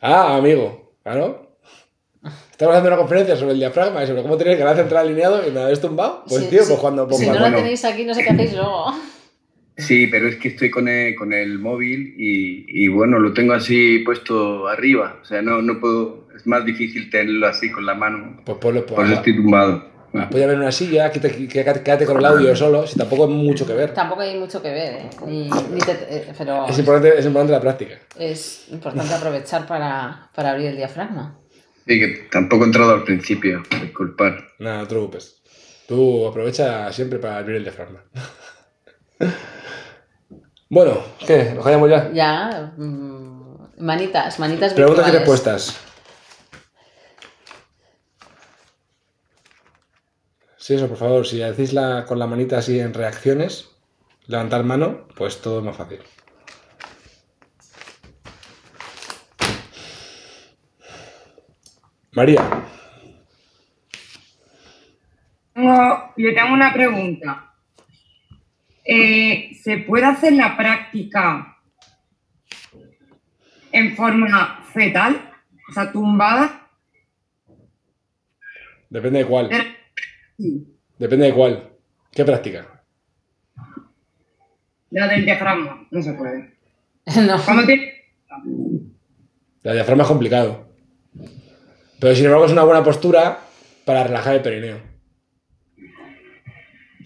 Ah, 0.00 0.36
amigo, 0.36 0.79
claro. 1.02 1.50
Estamos 2.50 2.74
haciendo 2.74 2.88
una 2.88 2.96
conferencia 2.98 3.34
sobre 3.36 3.52
el 3.52 3.58
diafragma 3.58 4.04
y 4.04 4.06
sobre 4.06 4.22
cómo 4.22 4.36
tener 4.36 4.52
el 4.54 4.58
canal 4.58 4.76
central 4.76 5.06
alineado 5.06 5.46
y 5.46 5.50
me 5.50 5.60
habéis 5.60 5.80
tumbado. 5.80 6.24
Pues 6.28 6.42
Sí, 6.42 6.50
tío, 6.50 6.62
sí. 6.62 6.68
pues 6.68 6.80
cuando. 6.80 7.08
pues 7.08 7.20
si 7.20 7.26
no 7.26 7.38
bueno. 7.38 7.56
tenéis 7.56 7.84
aquí, 7.84 8.04
no 8.04 8.12
sé 8.14 8.22
qué 8.22 8.30
hacéis 8.30 8.52
luego. 8.54 8.86
Sí, 9.76 10.08
pero 10.08 10.28
es 10.28 10.36
que 10.36 10.48
estoy 10.48 10.68
con 10.68 10.88
el, 10.88 11.14
con 11.14 11.32
el 11.32 11.58
móvil 11.58 12.14
y, 12.18 12.66
y, 12.68 12.88
bueno, 12.88 13.18
lo 13.18 13.32
tengo 13.32 13.54
así 13.54 14.00
puesto 14.00 14.68
arriba. 14.68 15.18
O 15.22 15.24
sea, 15.24 15.40
no, 15.40 15.62
no 15.62 15.80
puedo. 15.80 16.28
Es 16.36 16.46
más 16.46 16.66
difícil 16.66 17.08
tenerlo 17.08 17.46
así 17.46 17.70
con 17.70 17.86
la 17.86 17.94
mano. 17.94 18.42
Pues 18.44 18.58
ponlo 18.58 18.84
por 18.84 18.96
Por 18.96 19.06
eso 19.06 19.14
estoy 19.14 19.36
tumbado. 19.36 19.82
Apoya 20.12 20.44
en 20.50 20.58
una 20.58 20.72
silla, 20.72 21.10
quédate, 21.12 21.46
quédate 21.46 21.82
quédate 21.82 22.04
con 22.06 22.18
el 22.18 22.24
audio 22.24 22.56
solo, 22.56 22.86
si 22.86 22.98
tampoco 22.98 23.24
hay 23.26 23.30
mucho 23.30 23.64
que 23.66 23.74
ver. 23.74 23.94
Tampoco 23.94 24.22
hay 24.22 24.36
mucho 24.38 24.60
que 24.60 24.70
ver, 24.70 24.94
¿eh? 24.94 25.10
Ni, 25.26 25.48
ni 25.48 25.80
te- 25.80 26.06
eh, 26.08 26.32
pero 26.36 26.66
Es 26.66 26.78
importante, 26.78 27.16
es 27.18 27.24
importante 27.26 27.52
la 27.52 27.60
práctica. 27.60 27.94
es 28.18 28.66
importante 28.70 29.14
aprovechar 29.14 29.66
para, 29.66 30.28
para 30.34 30.50
abrir 30.50 30.66
el 30.68 30.76
diafragma. 30.76 31.38
Sí, 31.86 31.98
que 32.00 32.28
tampoco 32.30 32.64
he 32.64 32.66
entrado 32.66 32.92
al 32.92 33.04
principio, 33.04 33.62
disculpar. 33.82 34.48
Nada, 34.58 34.78
no 34.78 34.82
te 34.84 34.90
preocupes. 34.94 35.42
Tú 35.86 36.26
aprovecha 36.26 36.92
siempre 36.92 37.18
para 37.18 37.38
abrir 37.38 37.56
el 37.56 37.62
diafragma. 37.64 38.02
bueno, 40.68 40.98
¿qué? 41.26 41.52
¿Nos 41.54 41.64
callamos 41.64 41.90
ya? 41.90 42.10
Ya, 42.12 42.72
mm, 42.76 43.74
manitas, 43.78 44.38
manitas 44.38 44.72
Preguntas 44.74 45.08
y 45.08 45.12
respuestas. 45.12 45.76
Sí, 50.64 50.74
eso, 50.74 50.86
por 50.88 50.96
favor, 50.98 51.26
si 51.26 51.42
la, 51.72 52.04
con 52.06 52.18
la 52.20 52.26
manita 52.28 52.58
así 52.58 52.78
en 52.78 52.94
reacciones, 52.94 53.70
levantar 54.26 54.62
mano, 54.62 55.08
pues 55.16 55.40
todo 55.40 55.58
es 55.58 55.64
más 55.64 55.76
fácil. 55.76 56.00
María, 62.12 62.42
Tengo- 65.54 66.12
yo 66.16 66.34
tengo 66.34 66.54
una 66.54 66.72
pregunta. 66.72 67.52
Eh, 68.84 69.54
¿Se 69.62 69.78
puede 69.78 70.06
hacer 70.06 70.32
la 70.32 70.56
práctica 70.56 71.58
en 73.72 73.94
forma 73.94 74.62
fetal? 74.72 75.30
O 75.68 75.72
sea, 75.72 75.92
tumbada. 75.92 76.56
depende 78.88 79.20
de 79.20 79.26
cuál. 79.26 79.48
Pero- 79.50 79.79
Depende 80.98 81.26
de 81.26 81.34
cuál. 81.34 81.70
¿Qué 82.12 82.24
práctica? 82.24 82.82
la 84.90 85.06
del 85.06 85.24
diafragma. 85.24 85.86
No 85.90 86.02
se 86.02 86.12
puede. 86.14 86.54
no. 87.26 87.42
Cuando 87.44 87.64
tiene- 87.66 87.92
La 89.62 89.72
diafragma 89.72 90.02
es 90.02 90.08
complicado. 90.08 90.66
Pero 92.00 92.14
sin 92.14 92.24
embargo 92.24 92.46
es 92.46 92.52
una 92.52 92.64
buena 92.64 92.82
postura 92.82 93.38
para 93.84 94.02
relajar 94.04 94.34
el 94.34 94.42
perineo. 94.42 94.78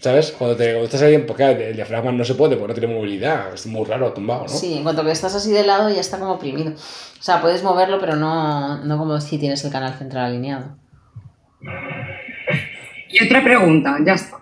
¿Sabes? 0.01 0.31
Cuando, 0.33 0.55
te, 0.57 0.65
cuando 0.71 0.85
estás 0.85 1.01
ahí, 1.03 1.17
porque 1.19 1.43
claro, 1.43 1.59
el 1.59 1.75
diafragma 1.75 2.11
no 2.11 2.23
se 2.25 2.35
puede, 2.35 2.57
porque 2.57 2.73
no 2.73 2.79
tiene 2.79 2.93
movilidad. 2.95 3.53
Es 3.53 3.65
muy 3.65 3.85
raro 3.85 4.11
tumbado, 4.13 4.43
¿no? 4.43 4.47
Sí, 4.49 4.77
en 4.77 4.83
cuanto 4.83 5.03
que 5.03 5.11
estás 5.11 5.33
así 5.35 5.51
de 5.51 5.65
lado 5.65 5.89
ya 5.89 6.01
está 6.01 6.19
como 6.19 6.33
oprimido. 6.33 6.71
O 6.73 7.23
sea, 7.23 7.41
puedes 7.41 7.63
moverlo, 7.63 7.97
pero 7.99 8.15
no, 8.15 8.83
no 8.83 8.97
como 8.97 9.19
si 9.21 9.37
tienes 9.37 9.63
el 9.65 9.71
canal 9.71 9.93
central 9.97 10.25
alineado. 10.25 10.77
Y 13.19 13.25
otra 13.25 13.43
pregunta, 13.43 13.97
ya 14.05 14.13
está. 14.13 14.37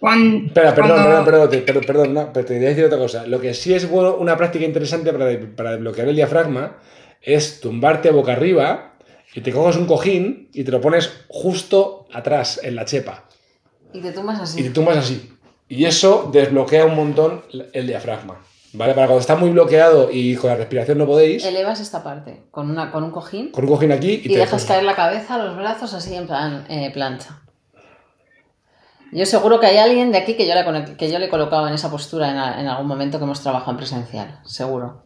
Cuan- 0.00 0.46
Espera, 0.46 0.74
perdón, 0.74 0.90
cuando- 1.02 1.24
perdón, 1.24 1.50
perdón, 1.64 1.84
perdón, 1.86 2.14
no, 2.14 2.32
pero 2.32 2.46
te 2.46 2.54
quería 2.54 2.68
decir 2.68 2.84
otra 2.84 2.98
cosa. 2.98 3.26
Lo 3.26 3.40
que 3.40 3.54
sí 3.54 3.72
es 3.74 3.88
bueno, 3.88 4.16
una 4.16 4.36
práctica 4.36 4.64
interesante 4.64 5.12
para, 5.12 5.38
para 5.56 5.72
desbloquear 5.72 6.08
el 6.08 6.16
diafragma 6.16 6.76
es 7.22 7.60
tumbarte 7.60 8.10
boca 8.10 8.32
arriba 8.32 8.94
y 9.34 9.40
te 9.40 9.52
coges 9.52 9.76
un 9.76 9.86
cojín 9.86 10.48
y 10.52 10.64
te 10.64 10.70
lo 10.70 10.80
pones 10.80 11.10
justo 11.28 12.06
atrás, 12.12 12.60
en 12.62 12.76
la 12.76 12.84
chepa. 12.84 13.24
Y 13.92 14.00
te 14.00 14.12
tumbas 14.12 14.40
así. 14.40 14.60
y 14.60 14.64
te 14.64 14.70
tumbas 14.70 14.96
así. 14.98 15.32
Y 15.68 15.84
eso 15.86 16.30
desbloquea 16.32 16.84
un 16.84 16.94
montón 16.94 17.42
el 17.72 17.86
diafragma. 17.86 18.40
¿Vale? 18.76 18.92
Para 18.94 19.06
cuando 19.06 19.20
está 19.20 19.36
muy 19.36 19.50
bloqueado 19.50 20.08
y 20.12 20.34
con 20.36 20.50
la 20.50 20.56
respiración 20.56 20.98
no 20.98 21.06
podéis, 21.06 21.44
Elevas 21.44 21.80
esta 21.80 22.02
parte 22.02 22.42
con, 22.50 22.70
una, 22.70 22.90
con 22.92 23.04
un 23.04 23.10
cojín 23.10 23.50
con 23.50 23.64
un 23.64 23.70
cojín 23.70 23.90
aquí 23.92 24.10
y, 24.10 24.26
y, 24.26 24.32
te 24.34 24.38
dejas 24.38 24.64
caer 24.66 24.84
la 24.84 24.94
cabeza, 24.94 25.38
los 25.38 25.56
brazos 25.56 25.94
así 25.94 26.14
en 26.14 26.26
plan 26.26 26.66
eh, 26.68 26.90
plancha. 26.92 27.40
Yo 29.12 29.24
seguro 29.24 29.60
que 29.60 29.66
hay 29.66 29.78
alguien 29.78 30.12
de 30.12 30.18
aquí 30.18 30.34
que 30.34 30.46
yo, 30.46 30.54
le, 30.54 30.96
que 30.96 31.10
yo 31.10 31.18
le 31.18 31.26
he 31.26 31.28
colocado 31.30 31.66
en 31.68 31.74
esa 31.74 31.90
postura 31.90 32.30
en, 32.30 32.36
a- 32.36 32.60
en 32.60 32.66
algún 32.68 32.86
momento 32.86 33.18
que 33.18 33.24
hemos 33.24 33.40
trabajado 33.40 33.70
en 33.70 33.76
presencial, 33.78 34.40
seguro. 34.44 35.04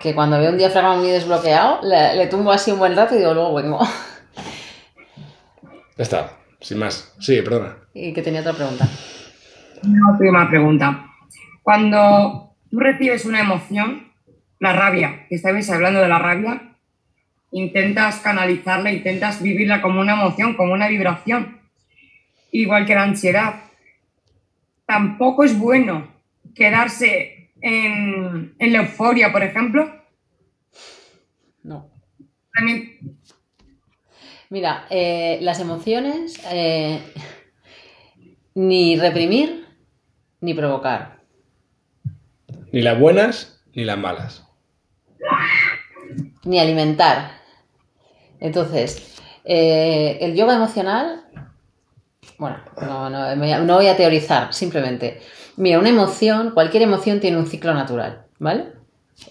Que 0.00 0.14
cuando 0.14 0.38
veo 0.38 0.50
un 0.50 0.58
diafragma 0.58 0.96
muy 0.96 1.08
desbloqueado, 1.08 1.80
le, 1.82 2.14
le 2.16 2.26
tumbo 2.28 2.52
así 2.52 2.70
un 2.70 2.78
buen 2.78 2.94
rato 2.94 3.14
y 3.14 3.18
digo, 3.18 3.32
luego 3.34 3.54
vengo. 3.54 3.80
Ya 5.96 6.02
está, 6.02 6.32
sin 6.60 6.78
más. 6.78 7.12
Sí, 7.18 7.40
perdona. 7.42 7.76
y 7.94 8.12
que 8.12 8.22
tenía 8.22 8.40
otra 8.40 8.52
pregunta. 8.52 8.86
Una 9.84 10.12
última 10.12 10.48
pregunta. 10.48 11.06
Cuando 11.64 12.54
tú 12.70 12.78
recibes 12.78 13.24
una 13.24 13.40
emoción, 13.40 14.12
la 14.60 14.72
rabia, 14.72 15.26
que 15.28 15.34
estabais 15.34 15.68
hablando 15.68 16.00
de 16.00 16.08
la 16.08 16.20
rabia, 16.20 16.76
intentas 17.50 18.20
canalizarla, 18.20 18.92
intentas 18.92 19.42
vivirla 19.42 19.82
como 19.82 20.00
una 20.00 20.12
emoción, 20.12 20.54
como 20.54 20.72
una 20.72 20.86
vibración, 20.86 21.60
igual 22.52 22.86
que 22.86 22.94
la 22.94 23.02
ansiedad. 23.02 23.64
Tampoco 24.86 25.42
es 25.42 25.58
bueno 25.58 26.06
quedarse 26.54 27.50
en, 27.60 28.54
en 28.60 28.72
la 28.72 28.78
euforia, 28.78 29.32
por 29.32 29.42
ejemplo. 29.42 29.92
No. 31.64 31.90
También 32.54 33.16
Mira, 34.54 34.86
eh, 34.88 35.38
las 35.40 35.58
emociones, 35.58 36.40
eh, 36.52 37.00
ni 38.54 38.96
reprimir, 38.96 39.66
ni 40.40 40.54
provocar. 40.54 41.13
Ni 42.74 42.82
las 42.82 42.98
buenas 42.98 43.60
ni 43.74 43.84
las 43.84 43.96
malas. 43.96 44.42
ni 46.44 46.58
alimentar. 46.58 47.30
Entonces, 48.40 49.16
eh, 49.44 50.18
el 50.20 50.34
yoga 50.34 50.56
emocional 50.56 51.22
Bueno, 52.36 52.56
no, 52.80 53.08
no, 53.08 53.36
no 53.36 53.74
voy 53.76 53.86
a 53.86 53.96
teorizar, 53.96 54.52
simplemente. 54.52 55.20
Mira, 55.56 55.78
una 55.78 55.90
emoción, 55.90 56.50
cualquier 56.50 56.82
emoción 56.82 57.20
tiene 57.20 57.36
un 57.38 57.46
ciclo 57.46 57.72
natural, 57.74 58.26
¿vale? 58.40 58.72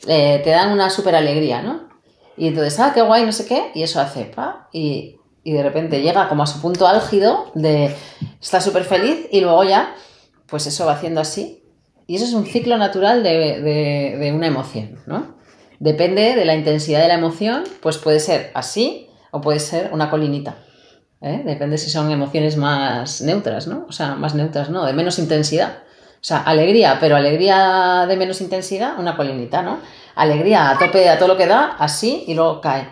Eh, 0.08 0.40
te 0.42 0.50
dan 0.52 0.72
una 0.72 0.90
super 0.90 1.14
alegría, 1.14 1.62
¿no? 1.62 1.90
Y 2.38 2.48
entonces, 2.48 2.80
ah, 2.80 2.94
qué 2.94 3.02
guay, 3.02 3.26
no 3.26 3.34
sé 3.34 3.46
qué, 3.46 3.72
y 3.76 3.84
eso 3.84 4.00
hace, 4.00 4.24
pa, 4.24 4.70
y, 4.72 5.18
y 5.44 5.52
de 5.52 5.64
repente 5.64 6.02
llega 6.02 6.30
como 6.30 6.44
a 6.44 6.48
su 6.48 6.62
punto 6.62 6.88
álgido 6.88 7.52
de 7.56 7.94
está 8.42 8.62
súper 8.62 8.86
feliz 8.86 9.28
y 9.34 9.42
luego 9.42 9.66
ya, 9.66 9.94
pues 10.48 10.66
eso 10.66 10.86
va 10.86 10.94
haciendo 10.94 11.20
así. 11.20 11.63
Y 12.08 12.16
eso 12.18 12.26
es 12.26 12.34
un 12.34 12.46
ciclo 12.46 12.78
natural 12.78 13.24
de, 13.24 13.62
de- 14.20 14.32
una 14.34 14.48
emoción, 14.48 15.00
¿no? 15.06 15.36
Depende 15.80 16.36
de 16.36 16.46
la 16.46 16.56
intensidad 16.56 17.02
de 17.02 17.08
la 17.08 17.16
emoción, 17.16 17.64
pues 17.82 17.98
puede 17.98 18.20
ser 18.20 18.52
así 18.54 19.08
o 19.32 19.42
puede 19.42 19.60
ser 19.60 19.90
una 19.94 20.10
colinita. 20.10 20.56
¿eh? 21.22 21.42
Depende 21.46 21.78
si 21.78 21.90
son 21.90 22.12
emociones 22.12 22.58
más 22.58 23.22
neutras, 23.22 23.68
¿no? 23.68 23.86
O 23.90 23.92
sea, 23.92 24.16
más 24.16 24.36
neutras, 24.36 24.70
¿no? 24.70 24.86
De 24.86 24.94
menos 24.94 25.20
intensidad. 25.20 25.80
O 26.16 26.26
sea, 26.26 26.38
alegría, 26.40 26.98
pero 27.02 27.16
alegría 27.18 28.06
de 28.08 28.16
menos 28.16 28.40
intensidad, 28.42 28.98
una 28.98 29.16
colinita, 29.18 29.62
¿no? 29.62 29.80
Alegría 30.16 30.70
a 30.70 30.78
tope, 30.78 31.10
a 31.10 31.18
todo 31.18 31.28
lo 31.30 31.38
que 31.38 31.48
da, 31.48 31.76
así, 31.80 32.24
y 32.28 32.34
luego 32.34 32.62
cae. 32.62 32.88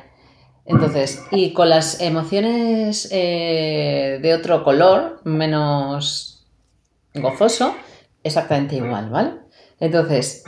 Entonces, 0.65 1.23
y 1.31 1.53
con 1.53 1.69
las 1.69 2.01
emociones 2.01 3.07
eh, 3.11 4.19
de 4.21 4.33
otro 4.33 4.63
color, 4.63 5.21
menos 5.23 6.45
gozoso, 7.13 7.73
exactamente 8.23 8.75
igual, 8.75 9.09
¿vale? 9.09 9.31
Entonces, 9.79 10.43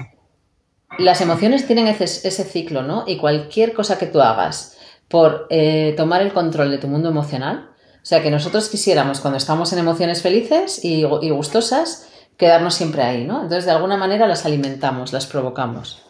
las 0.99 1.21
emociones 1.21 1.65
tienen 1.65 1.87
ese, 1.87 2.03
ese 2.05 2.43
ciclo, 2.43 2.83
¿no? 2.83 3.03
Y 3.07 3.17
cualquier 3.17 3.73
cosa 3.73 3.97
que 3.97 4.05
tú 4.05 4.21
hagas 4.21 4.77
por 5.07 5.47
eh, 5.49 5.93
tomar 5.97 6.21
el 6.21 6.33
control 6.33 6.71
de 6.71 6.77
tu 6.77 6.87
mundo 6.87 7.09
emocional, 7.09 7.69
o 8.01 8.05
sea, 8.05 8.21
que 8.21 8.31
nosotros 8.31 8.69
quisiéramos, 8.69 9.19
cuando 9.21 9.37
estamos 9.37 9.71
en 9.73 9.79
emociones 9.79 10.21
felices 10.21 10.83
y, 10.83 11.05
y 11.21 11.29
gustosas, 11.29 12.09
quedarnos 12.37 12.73
siempre 12.75 13.01
ahí, 13.03 13.23
¿no? 13.25 13.35
Entonces, 13.43 13.65
de 13.65 13.71
alguna 13.71 13.95
manera 13.97 14.27
las 14.27 14.45
alimentamos, 14.45 15.13
las 15.13 15.25
provocamos. 15.25 16.03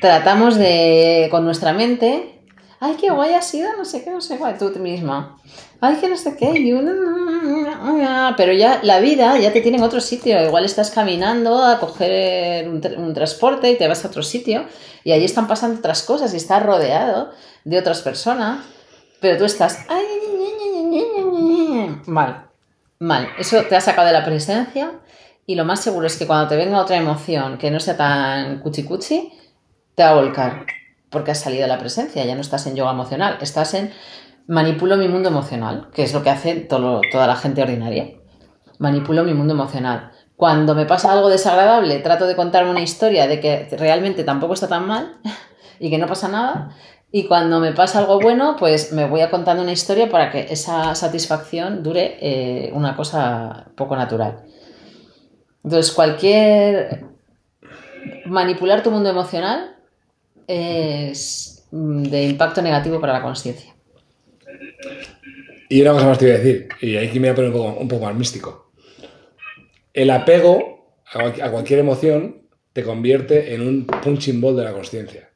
Tratamos 0.00 0.56
de, 0.56 1.28
con 1.30 1.44
nuestra 1.44 1.72
mente, 1.72 2.40
ay, 2.80 2.96
qué 3.00 3.10
guay 3.10 3.34
ha 3.34 3.42
sido, 3.42 3.74
no 3.76 3.84
sé 3.84 4.04
qué, 4.04 4.10
no 4.10 4.20
sé 4.20 4.36
cuál, 4.36 4.58
tú 4.58 4.70
misma. 4.78 5.38
Ay, 5.80 5.96
que 5.96 6.08
no 6.08 6.16
sé 6.16 6.36
qué, 6.36 6.58
y 6.58 6.72
una- 6.72 6.92
pero 8.36 8.52
ya 8.52 8.80
la 8.82 9.00
vida 9.00 9.38
ya 9.38 9.52
te 9.52 9.60
tiene 9.60 9.78
en 9.78 9.84
otro 9.84 10.00
sitio. 10.00 10.42
Igual 10.44 10.64
estás 10.64 10.90
caminando 10.90 11.62
a 11.64 11.78
coger 11.80 12.68
un, 12.68 12.80
tra- 12.80 12.96
un 12.96 13.12
transporte 13.14 13.70
y 13.70 13.76
te 13.76 13.86
vas 13.88 14.04
a 14.04 14.08
otro 14.08 14.22
sitio 14.22 14.64
y 15.04 15.12
allí 15.12 15.24
están 15.24 15.46
pasando 15.46 15.78
otras 15.78 16.02
cosas 16.02 16.32
y 16.34 16.38
estás 16.38 16.62
rodeado 16.62 17.30
de 17.64 17.78
otras 17.78 18.00
personas, 18.02 18.60
pero 19.20 19.36
tú 19.38 19.44
estás... 19.44 19.80
"Ay, 19.88 20.04
Mal, 22.06 22.46
mal. 22.98 23.28
Eso 23.38 23.62
te 23.64 23.76
ha 23.76 23.80
sacado 23.80 24.06
de 24.06 24.12
la 24.12 24.24
presencia 24.24 24.92
y 25.46 25.54
lo 25.54 25.64
más 25.64 25.80
seguro 25.80 26.06
es 26.06 26.16
que 26.16 26.26
cuando 26.26 26.48
te 26.48 26.56
venga 26.56 26.78
otra 26.80 26.96
emoción 26.96 27.58
que 27.58 27.70
no 27.70 27.80
sea 27.80 27.96
tan 27.96 28.60
cuchi 28.60 28.84
cuchi, 28.84 29.32
te 29.94 30.02
va 30.02 30.10
a 30.10 30.14
volcar 30.14 30.66
porque 31.10 31.30
has 31.30 31.40
salido 31.40 31.62
de 31.62 31.68
la 31.68 31.78
presencia, 31.78 32.24
ya 32.24 32.34
no 32.34 32.40
estás 32.40 32.66
en 32.66 32.74
yoga 32.76 32.90
emocional, 32.90 33.38
estás 33.40 33.74
en 33.74 33.92
manipulo 34.46 34.96
mi 34.96 35.08
mundo 35.08 35.28
emocional, 35.28 35.88
que 35.94 36.02
es 36.02 36.12
lo 36.12 36.22
que 36.22 36.30
hace 36.30 36.56
todo- 36.56 37.00
toda 37.10 37.26
la 37.26 37.36
gente 37.36 37.62
ordinaria. 37.62 38.10
Manipulo 38.78 39.24
mi 39.24 39.34
mundo 39.34 39.54
emocional. 39.54 40.10
Cuando 40.36 40.74
me 40.74 40.84
pasa 40.86 41.12
algo 41.12 41.28
desagradable, 41.28 41.98
trato 42.00 42.26
de 42.26 42.36
contarme 42.36 42.70
una 42.70 42.80
historia 42.82 43.26
de 43.26 43.40
que 43.40 43.68
realmente 43.78 44.24
tampoco 44.24 44.54
está 44.54 44.68
tan 44.68 44.86
mal 44.86 45.18
y 45.78 45.90
que 45.90 45.98
no 45.98 46.06
pasa 46.06 46.28
nada. 46.28 46.70
Y 47.12 47.26
cuando 47.28 47.60
me 47.60 47.72
pasa 47.72 48.00
algo 48.00 48.18
bueno, 48.20 48.56
pues 48.58 48.92
me 48.92 49.06
voy 49.06 49.20
a 49.20 49.30
contando 49.30 49.62
una 49.62 49.70
historia 49.72 50.10
para 50.10 50.30
que 50.32 50.46
esa 50.50 50.96
satisfacción 50.96 51.84
dure 51.84 52.18
eh, 52.20 52.72
una 52.74 52.96
cosa 52.96 53.66
poco 53.76 53.94
natural. 53.94 54.42
Entonces, 55.62 55.92
cualquier 55.92 57.06
manipular 58.26 58.82
tu 58.82 58.90
mundo 58.90 59.08
emocional 59.10 59.76
es 60.48 61.66
de 61.70 62.24
impacto 62.24 62.60
negativo 62.62 63.00
para 63.00 63.12
la 63.12 63.22
conciencia. 63.22 63.73
Y 65.68 65.80
una 65.82 65.92
cosa 65.92 66.06
más 66.06 66.18
te 66.18 66.26
voy 66.26 66.34
a 66.34 66.38
decir, 66.38 66.68
y 66.80 66.96
aquí 66.96 67.18
me 67.18 67.28
voy 67.28 67.32
a 67.32 67.34
poner 67.36 67.50
un 67.50 67.56
poco, 67.56 67.80
un 67.80 67.88
poco 67.88 68.04
más 68.04 68.14
místico. 68.14 68.72
El 69.92 70.10
apego 70.10 70.98
a, 71.06 71.12
cual- 71.20 71.42
a 71.42 71.50
cualquier 71.50 71.78
emoción 71.80 72.42
te 72.72 72.82
convierte 72.82 73.54
en 73.54 73.62
un 73.62 73.86
punching 73.86 74.40
ball 74.40 74.56
de 74.56 74.64
la 74.64 74.72
conciencia. 74.72 75.30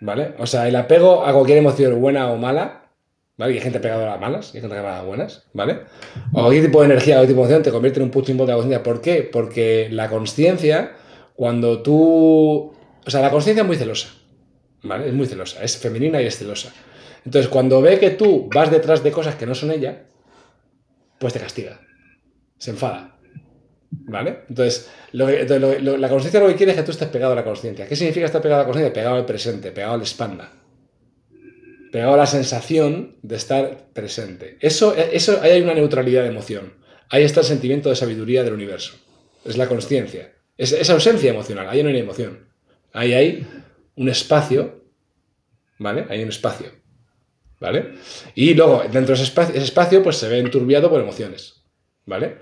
¿Vale? 0.00 0.34
O 0.38 0.46
sea, 0.46 0.68
el 0.68 0.76
apego 0.76 1.24
a 1.26 1.32
cualquier 1.32 1.58
emoción 1.58 2.00
buena 2.00 2.30
o 2.30 2.36
mala, 2.36 2.92
¿vale? 3.36 3.54
Y 3.54 3.56
hay 3.56 3.62
gente 3.62 3.80
pegada 3.80 4.04
a 4.04 4.10
las 4.12 4.20
malas, 4.20 4.54
y 4.54 4.58
hay 4.58 4.60
gente 4.62 4.76
pegada 4.76 4.94
a 4.94 4.98
las 4.98 5.06
buenas, 5.06 5.46
¿vale? 5.52 5.80
O 6.32 6.40
cualquier 6.42 6.66
tipo 6.66 6.80
de 6.80 6.86
energía, 6.86 7.16
cualquier 7.16 7.34
tipo 7.36 7.40
de 7.40 7.46
emoción 7.46 7.62
te 7.64 7.70
convierte 7.72 7.98
en 7.98 8.04
un 8.04 8.10
punching 8.12 8.36
ball 8.36 8.46
de 8.46 8.52
la 8.52 8.56
conciencia. 8.58 8.82
¿Por 8.84 9.00
qué? 9.00 9.28
Porque 9.30 9.88
la 9.90 10.08
conciencia, 10.08 10.92
cuando 11.34 11.82
tú... 11.82 12.72
O 13.04 13.10
sea, 13.10 13.20
la 13.20 13.30
conciencia 13.30 13.62
es 13.62 13.66
muy 13.66 13.76
celosa, 13.76 14.08
¿vale? 14.84 15.08
Es 15.08 15.12
muy 15.14 15.26
celosa, 15.26 15.62
es 15.64 15.76
femenina 15.76 16.22
y 16.22 16.26
es 16.26 16.38
celosa. 16.38 16.72
Entonces, 17.28 17.50
cuando 17.50 17.82
ve 17.82 17.98
que 17.98 18.12
tú 18.12 18.48
vas 18.50 18.70
detrás 18.70 19.04
de 19.04 19.12
cosas 19.12 19.34
que 19.34 19.44
no 19.44 19.54
son 19.54 19.70
ella, 19.70 20.06
pues 21.18 21.34
te 21.34 21.38
castiga. 21.38 21.78
Se 22.56 22.70
enfada. 22.70 23.18
¿Vale? 23.90 24.44
Entonces, 24.48 24.88
la 25.12 26.08
conciencia 26.08 26.40
lo 26.40 26.48
que 26.48 26.54
quiere 26.54 26.72
es 26.72 26.78
que 26.78 26.84
tú 26.84 26.90
estés 26.90 27.10
pegado 27.10 27.34
a 27.34 27.36
la 27.36 27.44
conciencia. 27.44 27.86
¿Qué 27.86 27.96
significa 27.96 28.24
estar 28.24 28.40
pegado 28.40 28.60
a 28.60 28.64
la 28.64 28.66
conciencia? 28.66 28.94
Pegado 28.94 29.16
al 29.16 29.26
presente, 29.26 29.72
pegado 29.72 29.92
al 29.92 30.00
espanda. 30.00 30.50
Pegado 31.92 32.14
a 32.14 32.16
la 32.16 32.24
sensación 32.24 33.18
de 33.20 33.36
estar 33.36 33.90
presente. 33.92 34.56
Eso, 34.62 34.94
eso, 34.96 35.38
ahí 35.42 35.50
hay 35.50 35.60
una 35.60 35.74
neutralidad 35.74 36.22
de 36.22 36.28
emoción. 36.28 36.78
Ahí 37.10 37.24
está 37.24 37.40
el 37.40 37.46
sentimiento 37.46 37.90
de 37.90 37.96
sabiduría 37.96 38.42
del 38.42 38.54
universo. 38.54 38.96
Es 39.44 39.58
la 39.58 39.68
conciencia. 39.68 40.32
Es 40.56 40.72
esa 40.72 40.94
ausencia 40.94 41.28
emocional. 41.28 41.68
Ahí 41.68 41.82
no 41.82 41.90
hay 41.90 41.98
emoción. 41.98 42.48
Ahí 42.94 43.12
hay 43.12 43.46
un 43.96 44.08
espacio. 44.08 44.82
¿Vale? 45.78 46.06
Hay 46.08 46.22
un 46.22 46.30
espacio. 46.30 46.78
¿Vale? 47.60 47.94
Y 48.34 48.54
luego, 48.54 48.82
dentro 48.82 49.08
de 49.08 49.14
ese 49.14 49.24
espacio, 49.24 49.54
ese 49.54 49.64
espacio, 49.64 50.02
pues 50.02 50.16
se 50.16 50.28
ve 50.28 50.38
enturbiado 50.38 50.88
por 50.90 51.00
emociones. 51.00 51.62
¿Vale? 52.06 52.38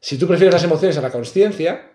Si 0.00 0.18
tú 0.18 0.26
prefieres 0.26 0.54
las 0.54 0.64
emociones 0.64 0.96
a 0.98 1.00
la 1.00 1.10
conciencia, 1.10 1.92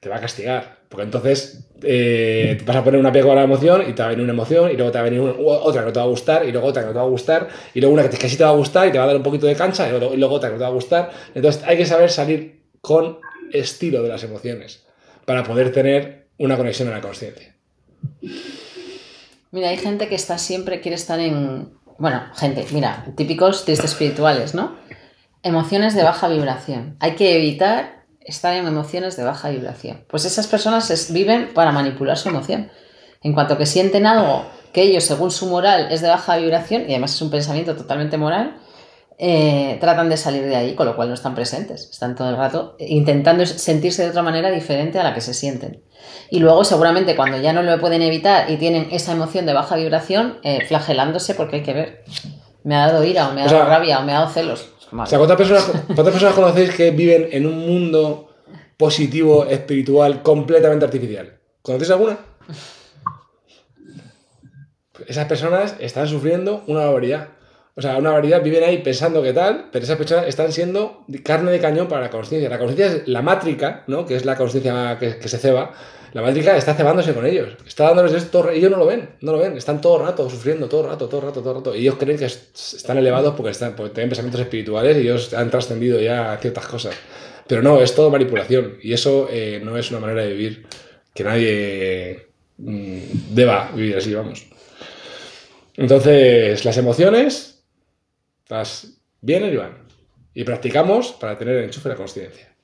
te 0.00 0.08
va 0.08 0.16
a 0.16 0.20
castigar. 0.20 0.84
Porque 0.88 1.04
entonces 1.04 1.68
eh, 1.82 2.56
te 2.58 2.64
vas 2.64 2.76
a 2.76 2.84
poner 2.84 3.00
un 3.00 3.06
apego 3.06 3.32
a 3.32 3.34
la 3.34 3.42
emoción 3.42 3.82
y 3.88 3.94
te 3.94 4.02
va 4.02 4.06
a 4.06 4.10
venir 4.10 4.22
una 4.22 4.32
emoción 4.32 4.70
y 4.70 4.74
luego 4.74 4.92
te 4.92 4.98
va 4.98 5.06
a 5.06 5.10
venir 5.10 5.20
otra 5.20 5.80
que 5.80 5.86
no 5.86 5.92
te 5.92 5.98
va 5.98 6.04
a 6.04 6.08
gustar 6.08 6.46
y 6.46 6.52
luego 6.52 6.68
otra 6.68 6.82
que 6.82 6.86
no 6.86 6.92
te 6.92 6.98
va 6.98 7.04
a 7.04 7.08
gustar 7.08 7.48
y 7.74 7.80
luego 7.80 7.94
una 7.94 8.08
que, 8.08 8.16
que 8.16 8.28
sí 8.28 8.36
te 8.36 8.44
va 8.44 8.50
a 8.50 8.54
gustar 8.54 8.86
y 8.86 8.92
te 8.92 8.98
va 8.98 9.04
a 9.04 9.06
dar 9.08 9.16
un 9.16 9.22
poquito 9.24 9.46
de 9.46 9.56
cancha 9.56 9.88
y 9.88 9.90
luego, 9.90 10.14
y 10.14 10.18
luego 10.18 10.34
otra 10.36 10.50
que 10.50 10.52
no 10.52 10.58
te 10.58 10.64
va 10.64 10.70
a 10.70 10.72
gustar. 10.72 11.10
Entonces 11.34 11.64
hay 11.66 11.76
que 11.76 11.86
saber 11.86 12.10
salir 12.10 12.62
con 12.80 13.18
estilo 13.52 14.02
de 14.02 14.08
las 14.08 14.22
emociones 14.22 14.86
para 15.24 15.42
poder 15.42 15.72
tener 15.72 16.28
una 16.38 16.56
conexión 16.56 16.88
a 16.88 16.92
la 16.92 17.00
conciencia. 17.00 17.56
Mira, 19.54 19.68
hay 19.68 19.76
gente 19.76 20.08
que 20.08 20.16
está 20.16 20.36
siempre, 20.36 20.80
quiere 20.80 20.96
estar 20.96 21.20
en. 21.20 21.78
Bueno, 21.96 22.24
gente, 22.34 22.66
mira, 22.72 23.06
típicos 23.16 23.64
tristes 23.64 23.92
espirituales, 23.92 24.52
¿no? 24.52 24.74
Emociones 25.44 25.94
de 25.94 26.02
baja 26.02 26.26
vibración. 26.26 26.96
Hay 26.98 27.14
que 27.14 27.36
evitar 27.36 28.04
estar 28.18 28.52
en 28.56 28.66
emociones 28.66 29.16
de 29.16 29.22
baja 29.22 29.50
vibración. 29.50 30.04
Pues 30.08 30.24
esas 30.24 30.48
personas 30.48 31.12
viven 31.12 31.54
para 31.54 31.70
manipular 31.70 32.18
su 32.18 32.30
emoción. 32.30 32.72
En 33.22 33.32
cuanto 33.32 33.56
que 33.56 33.64
sienten 33.64 34.06
algo 34.06 34.44
que 34.72 34.82
ellos, 34.82 35.04
según 35.04 35.30
su 35.30 35.46
moral, 35.46 35.86
es 35.92 36.00
de 36.00 36.08
baja 36.08 36.36
vibración, 36.36 36.82
y 36.88 36.94
además 36.94 37.14
es 37.14 37.22
un 37.22 37.30
pensamiento 37.30 37.76
totalmente 37.76 38.16
moral, 38.16 38.56
eh, 39.18 39.78
tratan 39.80 40.08
de 40.08 40.16
salir 40.16 40.44
de 40.44 40.56
ahí, 40.56 40.74
con 40.74 40.86
lo 40.86 40.96
cual 40.96 41.08
no 41.08 41.14
están 41.14 41.34
presentes. 41.34 41.88
Están 41.90 42.14
todo 42.14 42.30
el 42.30 42.36
rato 42.36 42.76
intentando 42.78 43.46
sentirse 43.46 44.02
de 44.02 44.10
otra 44.10 44.22
manera 44.22 44.50
diferente 44.50 44.98
a 44.98 45.04
la 45.04 45.14
que 45.14 45.20
se 45.20 45.34
sienten. 45.34 45.82
Y 46.30 46.40
luego, 46.40 46.64
seguramente, 46.64 47.14
cuando 47.16 47.40
ya 47.40 47.52
no 47.52 47.62
lo 47.62 47.78
pueden 47.80 48.02
evitar 48.02 48.50
y 48.50 48.56
tienen 48.56 48.88
esa 48.90 49.12
emoción 49.12 49.46
de 49.46 49.52
baja 49.52 49.76
vibración, 49.76 50.38
eh, 50.42 50.64
flagelándose 50.66 51.34
porque 51.34 51.56
hay 51.56 51.62
que 51.62 51.74
ver. 51.74 52.04
Me 52.64 52.76
ha 52.76 52.86
dado 52.86 53.04
ira, 53.04 53.28
o 53.28 53.32
me 53.32 53.42
ha 53.42 53.46
O 53.46 53.48
dado 53.48 53.64
sea, 53.64 53.68
rabia, 53.68 54.00
o 54.00 54.04
me 54.04 54.12
ha 54.12 54.20
dado 54.20 54.30
celos. 54.30 54.70
O 54.90 55.06
sea, 55.06 55.18
¿cuántas 55.18 55.36
personas, 55.36 55.64
cuántas 55.86 56.10
personas 56.10 56.34
conocéis 56.34 56.74
que 56.74 56.90
viven 56.90 57.28
en 57.30 57.46
un 57.46 57.58
mundo 57.66 58.30
positivo, 58.76 59.46
espiritual, 59.46 60.22
completamente 60.22 60.84
artificial? 60.84 61.38
¿Conocéis 61.62 61.90
alguna? 61.90 62.18
Esas 65.06 65.26
personas 65.26 65.74
están 65.80 66.08
sufriendo 66.08 66.62
una 66.66 66.80
barbaridad. 66.84 67.28
O 67.76 67.82
sea, 67.82 67.96
una 67.96 68.10
barbaridad, 68.10 68.40
viven 68.42 68.62
ahí 68.62 68.78
pensando 68.78 69.20
que 69.20 69.32
tal, 69.32 69.66
pero 69.72 69.84
esas 69.84 69.96
personas 69.96 70.28
están 70.28 70.52
siendo 70.52 71.04
carne 71.24 71.50
de 71.50 71.58
cañón 71.58 71.88
para 71.88 72.02
la 72.02 72.10
conciencia. 72.10 72.48
La 72.48 72.58
conciencia 72.58 72.86
es 72.86 73.08
la 73.08 73.20
mátrica, 73.20 73.82
¿no? 73.88 74.06
Que 74.06 74.14
es 74.14 74.24
la 74.24 74.36
conciencia 74.36 74.96
que, 75.00 75.28
se 75.28 75.38
ceba. 75.38 75.72
La 76.12 76.22
mátrica 76.22 76.56
está 76.56 76.74
cebándose 76.74 77.12
con 77.14 77.26
ellos. 77.26 77.56
Está 77.66 77.86
dándoles 77.86 78.12
esto, 78.12 78.48
ellos 78.48 78.70
no 78.70 78.76
lo 78.76 78.86
ven, 78.86 79.10
no 79.22 79.32
lo 79.32 79.38
ven. 79.38 79.56
Están 79.56 79.80
todo 79.80 79.96
el 79.96 80.04
rato 80.06 80.30
sufriendo, 80.30 80.68
todo 80.68 80.82
el 80.84 80.90
rato, 80.90 81.08
todo 81.08 81.20
el 81.22 81.26
rato, 81.26 81.40
todo 81.40 81.50
el 81.50 81.56
rato. 81.56 81.74
Y 81.74 81.80
ellos 81.80 81.96
creen 81.98 82.16
que 82.16 82.26
es- 82.26 82.74
están 82.76 82.96
elevados 82.96 83.34
porque, 83.34 83.50
están, 83.50 83.74
porque 83.74 83.92
tienen 83.92 84.08
pensamientos 84.10 84.40
espirituales 84.40 84.96
y 84.96 85.00
ellos 85.00 85.34
han 85.34 85.50
trascendido 85.50 86.00
ya 86.00 86.38
ciertas 86.40 86.66
cosas. 86.68 86.94
Pero 87.48 87.60
no, 87.60 87.80
es 87.82 87.92
todo 87.92 88.08
manipulación. 88.08 88.78
Y 88.82 88.92
eso 88.92 89.26
eh, 89.32 89.60
no 89.64 89.76
es 89.76 89.90
una 89.90 89.98
manera 89.98 90.22
de 90.22 90.30
vivir 90.30 90.66
que 91.12 91.24
nadie 91.24 92.26
mm, 92.58 92.98
deba 93.34 93.72
vivir 93.74 93.96
así, 93.96 94.14
vamos. 94.14 94.46
Entonces, 95.76 96.64
las 96.64 96.76
emociones, 96.76 97.53
las 98.48 99.00
vienen 99.20 99.52
y 99.52 99.56
van. 99.56 99.86
Y 100.34 100.44
practicamos 100.44 101.12
para 101.12 101.38
tener 101.38 101.56
el 101.56 101.64
enchufe 101.64 101.88
de 101.88 101.94
la 101.94 101.98
conciencia. 101.98 102.54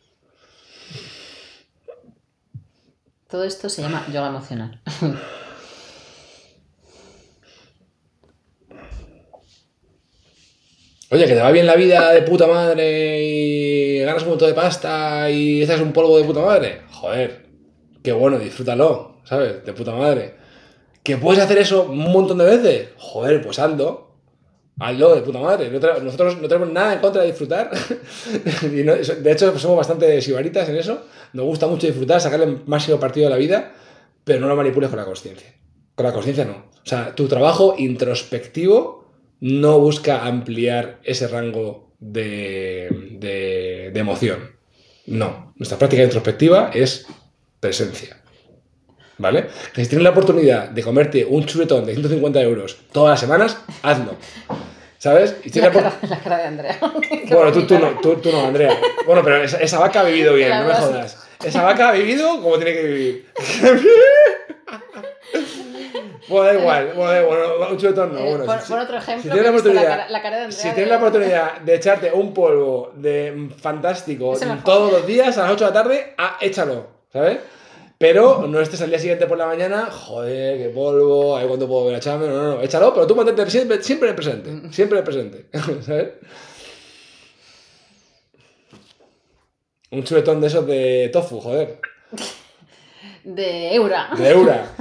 Todo 3.29 3.45
esto 3.45 3.69
se 3.69 3.83
llama 3.83 4.05
yoga 4.09 4.29
emocional. 4.29 4.81
Oye, 11.13 11.27
que 11.27 11.35
te 11.35 11.41
va 11.41 11.51
bien 11.51 11.67
la 11.67 11.75
vida 11.75 12.13
de 12.13 12.23
puta 12.23 12.47
madre 12.47 13.21
y 13.21 13.99
ganas 14.01 14.23
un 14.23 14.31
montón 14.31 14.49
de 14.49 14.55
pasta 14.55 15.29
y 15.31 15.63
estás 15.63 15.81
un 15.81 15.93
polvo 15.93 16.19
de 16.19 16.25
puta 16.25 16.41
madre. 16.41 16.83
Joder, 16.91 17.47
qué 18.03 18.13
bueno, 18.13 18.39
disfrútalo, 18.39 19.21
¿sabes? 19.25 19.65
De 19.65 19.73
puta 19.73 19.93
madre. 19.93 20.35
¿Que 21.03 21.17
puedes 21.17 21.43
hacer 21.43 21.59
eso 21.59 21.85
un 21.85 22.13
montón 22.13 22.39
de 22.39 22.45
veces? 22.45 22.89
Joder, 22.97 23.43
pues 23.43 23.59
hazlo. 23.59 24.10
Hazlo 24.81 25.15
de 25.15 25.21
puta 25.23 25.39
madre. 25.39 25.71
Nosotros 26.03 26.41
no 26.41 26.49
tenemos 26.49 26.73
nada 26.73 26.95
en 26.95 27.01
contra 27.01 27.23
de 27.23 27.29
disfrutar. 27.29 27.71
De 28.63 29.33
hecho, 29.33 29.59
somos 29.59 29.77
bastante 29.77 30.21
sibaritas 30.21 30.69
en 30.69 30.77
eso. 30.77 31.07
Nos 31.33 31.45
gusta 31.47 31.67
mucho 31.67 31.87
disfrutar, 31.87 32.21
sacarle 32.21 32.47
el 32.47 32.63
máximo 32.67 32.99
partido 32.99 33.27
de 33.27 33.31
la 33.31 33.37
vida, 33.37 33.73
pero 34.25 34.41
no 34.41 34.49
lo 34.49 34.57
manipules 34.57 34.89
con 34.91 34.99
la 34.99 35.05
conciencia. 35.05 35.55
Con 35.95 36.07
la 36.07 36.13
conciencia 36.13 36.45
no. 36.45 36.53
O 36.83 36.87
sea, 36.87 37.15
tu 37.15 37.29
trabajo 37.29 37.75
introspectivo 37.79 39.11
no 39.41 39.79
busca 39.79 40.25
ampliar 40.27 40.99
ese 41.05 41.29
rango 41.29 41.93
de, 41.99 42.89
de- 43.19 43.91
de 43.93 44.01
emoción. 44.01 44.39
No. 45.07 45.53
Nuestra 45.57 45.79
práctica 45.79 46.03
introspectiva 46.03 46.71
es 46.73 47.07
presencia. 47.61 48.20
¿Vale? 49.21 49.49
Que 49.75 49.85
si 49.85 49.91
tienes 49.91 50.05
la 50.05 50.11
oportunidad 50.11 50.71
de 50.71 50.83
comerte 50.83 51.27
un 51.27 51.45
chuletón 51.45 51.85
de 51.85 51.93
150 51.93 52.41
euros 52.41 52.79
todas 52.91 53.11
las 53.11 53.21
semanas, 53.21 53.59
hazlo. 53.83 54.15
¿Sabes? 54.97 55.37
Y 55.45 55.61
La 55.61 55.71
cara, 55.71 55.93
la 56.09 56.19
cara 56.21 56.39
de 56.39 56.45
Andrea. 56.45 56.79
bueno, 57.31 57.53
tú, 57.53 57.67
tú, 57.67 57.79
no, 57.79 58.01
tú, 58.01 58.17
tú 58.17 58.33
no, 58.33 58.47
Andrea. 58.47 58.75
Bueno, 59.07 59.23
pero 59.23 59.43
esa, 59.43 59.59
esa 59.59 59.79
vaca 59.79 60.01
ha 60.01 60.05
vivido 60.05 60.35
bien, 60.35 60.49
no 60.51 60.65
me 60.65 60.75
jodas. 60.75 61.19
Esa 61.45 61.63
vaca 61.63 61.91
ha 61.91 61.93
vivido 61.93 62.41
como 62.43 62.57
tiene 62.57 62.73
que 62.75 62.83
vivir. 62.83 63.27
bueno, 66.29 66.47
da 66.47 66.55
igual. 66.61 66.93
Bueno, 66.95 67.11
da 67.11 67.23
igual, 67.23 67.73
un 67.73 67.79
chuletón 67.79 68.15
no. 68.15 68.21
Bueno, 68.23 68.45
pon, 68.45 68.59
si- 68.63 68.73
pon 68.73 68.81
otro 68.81 68.99
ejemplo. 68.99 69.23
si 69.23 69.29
tienes 69.29 69.45
la 69.45 69.51
oportunidad, 69.51 69.83
la, 69.83 69.89
cara, 69.91 70.09
la 70.11 70.23
cara 70.23 70.37
de 70.37 70.43
Andrea. 70.45 70.61
si 70.63 70.69
de- 70.69 70.75
tienes 70.75 70.91
la 70.91 70.97
oportunidad 70.99 71.61
de 71.61 71.75
echarte 71.75 72.13
un 72.13 72.35
polvo 72.35 72.93
de 72.97 73.33
mm, 73.33 73.51
fantástico 73.53 74.35
todos 74.65 74.93
los 74.93 75.07
días 75.07 75.37
a 75.39 75.43
las 75.43 75.51
8 75.53 75.65
de 75.65 75.71
la 75.71 75.83
tarde, 75.83 76.15
ah, 76.19 76.37
échalo, 76.41 76.87
¿sabes? 77.13 77.39
Pero 78.01 78.47
no 78.47 78.63
estés 78.63 78.81
al 78.81 78.89
día 78.89 78.99
siguiente 78.99 79.27
por 79.27 79.37
la 79.37 79.45
mañana, 79.45 79.91
joder, 79.91 80.57
qué 80.57 80.71
polvo, 80.71 81.37
a 81.37 81.41
ver 81.41 81.49
cuándo 81.49 81.69
puedo 81.69 81.85
ver 81.85 81.97
a 81.97 81.99
echarme. 81.99 82.29
No, 82.29 82.33
no, 82.33 82.55
no, 82.55 82.63
échalo, 82.63 82.95
pero 82.95 83.07
tú 83.07 83.15
mantente 83.15 83.51
siempre, 83.51 83.83
siempre 83.83 84.15
presente, 84.15 84.73
siempre 84.73 85.03
presente, 85.03 85.45
¿sabes? 85.83 86.09
Un 89.91 90.03
chuletón 90.03 90.41
de 90.41 90.47
esos 90.47 90.67
de 90.67 91.11
tofu, 91.13 91.41
joder, 91.41 91.79
De 93.23 93.75
Eura. 93.75 94.09
de 94.17 94.31
Eura. 94.31 94.67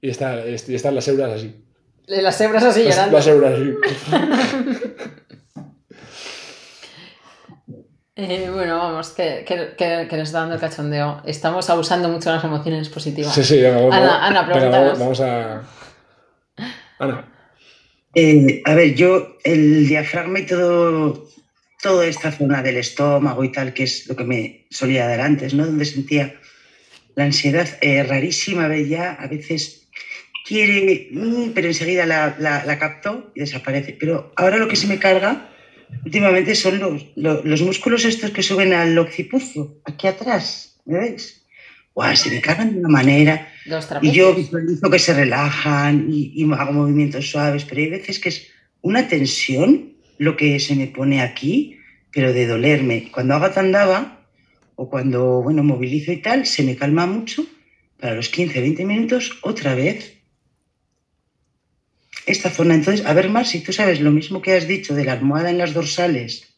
Y, 0.00 0.10
está, 0.10 0.46
y 0.46 0.54
están 0.76 0.94
las 0.94 1.08
euras 1.08 1.32
así. 1.32 1.64
Las 2.06 2.40
hebras 2.40 2.62
así 2.62 2.84
llorando. 2.84 3.16
las 3.16 3.26
euras 3.26 3.52
así. 3.52 3.74
Eh, 8.20 8.50
bueno, 8.52 8.78
vamos, 8.78 9.10
que, 9.10 9.44
que, 9.46 9.76
que, 9.78 10.08
que 10.10 10.16
nos 10.16 10.28
está 10.28 10.40
dando 10.40 10.56
el 10.56 10.60
cachondeo. 10.60 11.22
Estamos 11.24 11.70
abusando 11.70 12.08
mucho 12.08 12.30
de 12.30 12.34
las 12.34 12.44
emociones 12.44 12.88
positivas. 12.88 13.32
Sí, 13.32 13.44
sí, 13.44 13.62
vamos, 13.62 13.94
Ana, 13.94 14.26
Ana, 14.26 14.42
vamos, 14.42 14.98
vamos 14.98 15.20
a. 15.20 15.62
Ana. 16.98 17.32
Eh, 18.16 18.60
a 18.64 18.74
ver, 18.74 18.96
yo 18.96 19.36
el 19.44 19.86
diafragma 19.86 20.40
y 20.40 20.46
todo, 20.46 21.28
toda 21.80 22.06
esta 22.06 22.32
zona 22.32 22.60
del 22.60 22.78
estómago 22.78 23.44
y 23.44 23.52
tal, 23.52 23.72
que 23.72 23.84
es 23.84 24.08
lo 24.08 24.16
que 24.16 24.24
me 24.24 24.66
solía 24.68 25.06
dar 25.06 25.20
antes, 25.20 25.54
¿no? 25.54 25.64
Donde 25.64 25.84
sentía 25.84 26.34
la 27.14 27.22
ansiedad 27.22 27.68
eh, 27.82 28.02
rarísima, 28.02 28.64
a 28.64 28.68
ver, 28.68 28.88
ya 28.88 29.12
a 29.12 29.28
veces 29.28 29.88
quiere, 30.44 31.06
mm, 31.12 31.50
pero 31.54 31.68
enseguida 31.68 32.04
la, 32.04 32.34
la, 32.40 32.64
la 32.64 32.78
capto 32.80 33.30
y 33.36 33.40
desaparece. 33.40 33.96
Pero 34.00 34.32
ahora 34.34 34.56
lo 34.56 34.66
que 34.66 34.74
se 34.74 34.88
me 34.88 34.98
carga 34.98 35.50
últimamente 36.04 36.54
son 36.54 36.78
los, 36.78 37.06
los, 37.16 37.44
los 37.44 37.62
músculos 37.62 38.04
estos 38.04 38.30
que 38.30 38.42
suben 38.42 38.72
al 38.72 38.96
occipucio, 38.98 39.76
aquí 39.84 40.06
atrás, 40.06 40.78
¿me 40.84 40.98
veis? 40.98 41.42
Guau, 41.94 42.14
se 42.16 42.30
me 42.30 42.40
cargan 42.40 42.74
de 42.74 42.78
una 42.80 42.88
manera. 42.88 43.48
Los 43.66 43.88
Y 44.02 44.12
yo 44.12 44.32
visualizo 44.32 44.88
que 44.88 44.98
se 45.00 45.14
relajan 45.14 46.06
y, 46.08 46.32
y 46.34 46.52
hago 46.52 46.72
movimientos 46.72 47.28
suaves, 47.28 47.64
pero 47.64 47.80
hay 47.80 47.90
veces 47.90 48.20
que 48.20 48.28
es 48.28 48.46
una 48.82 49.08
tensión 49.08 49.94
lo 50.18 50.36
que 50.36 50.60
se 50.60 50.76
me 50.76 50.86
pone 50.86 51.20
aquí, 51.20 51.78
pero 52.12 52.32
de 52.32 52.46
dolerme. 52.46 53.08
Cuando 53.12 53.34
hago 53.34 53.50
tandava 53.50 54.20
o 54.76 54.88
cuando, 54.88 55.42
bueno, 55.42 55.64
movilizo 55.64 56.12
y 56.12 56.18
tal, 56.18 56.46
se 56.46 56.62
me 56.62 56.76
calma 56.76 57.06
mucho. 57.06 57.44
Para 57.98 58.14
los 58.14 58.28
15, 58.28 58.60
20 58.60 58.84
minutos, 58.84 59.38
otra 59.42 59.74
vez. 59.74 60.17
Esta 62.28 62.50
zona. 62.50 62.74
Entonces, 62.74 63.06
a 63.06 63.12
ver, 63.14 63.30
Mar, 63.30 63.46
si 63.46 63.60
tú 63.60 63.72
sabes 63.72 64.00
lo 64.00 64.10
mismo 64.10 64.42
que 64.42 64.52
has 64.54 64.68
dicho 64.68 64.94
de 64.94 65.04
la 65.04 65.12
almohada 65.14 65.50
en 65.50 65.58
las 65.58 65.72
dorsales 65.72 66.54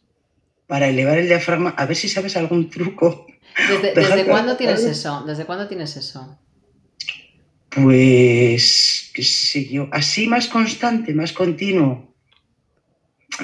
para 0.66 0.88
elevar 0.88 1.18
el 1.18 1.28
diafragma, 1.28 1.70
a 1.70 1.86
ver 1.86 1.96
si 1.96 2.08
sabes 2.08 2.36
algún 2.36 2.68
truco. 2.70 3.26
¿Desde, 3.68 3.94
Deja 3.94 4.10
¿desde 4.10 4.24
que- 4.24 4.30
cuándo 4.30 4.56
tienes 4.56 4.84
eso? 4.84 5.24
¿Desde 5.26 5.44
cuándo 5.46 5.68
tienes 5.68 5.96
eso? 5.96 6.38
Pues, 7.70 9.10
qué 9.14 9.22
sé 9.22 9.68
yo, 9.68 9.88
así 9.92 10.26
más 10.26 10.48
constante, 10.48 11.14
más 11.14 11.32
continuo, 11.32 12.12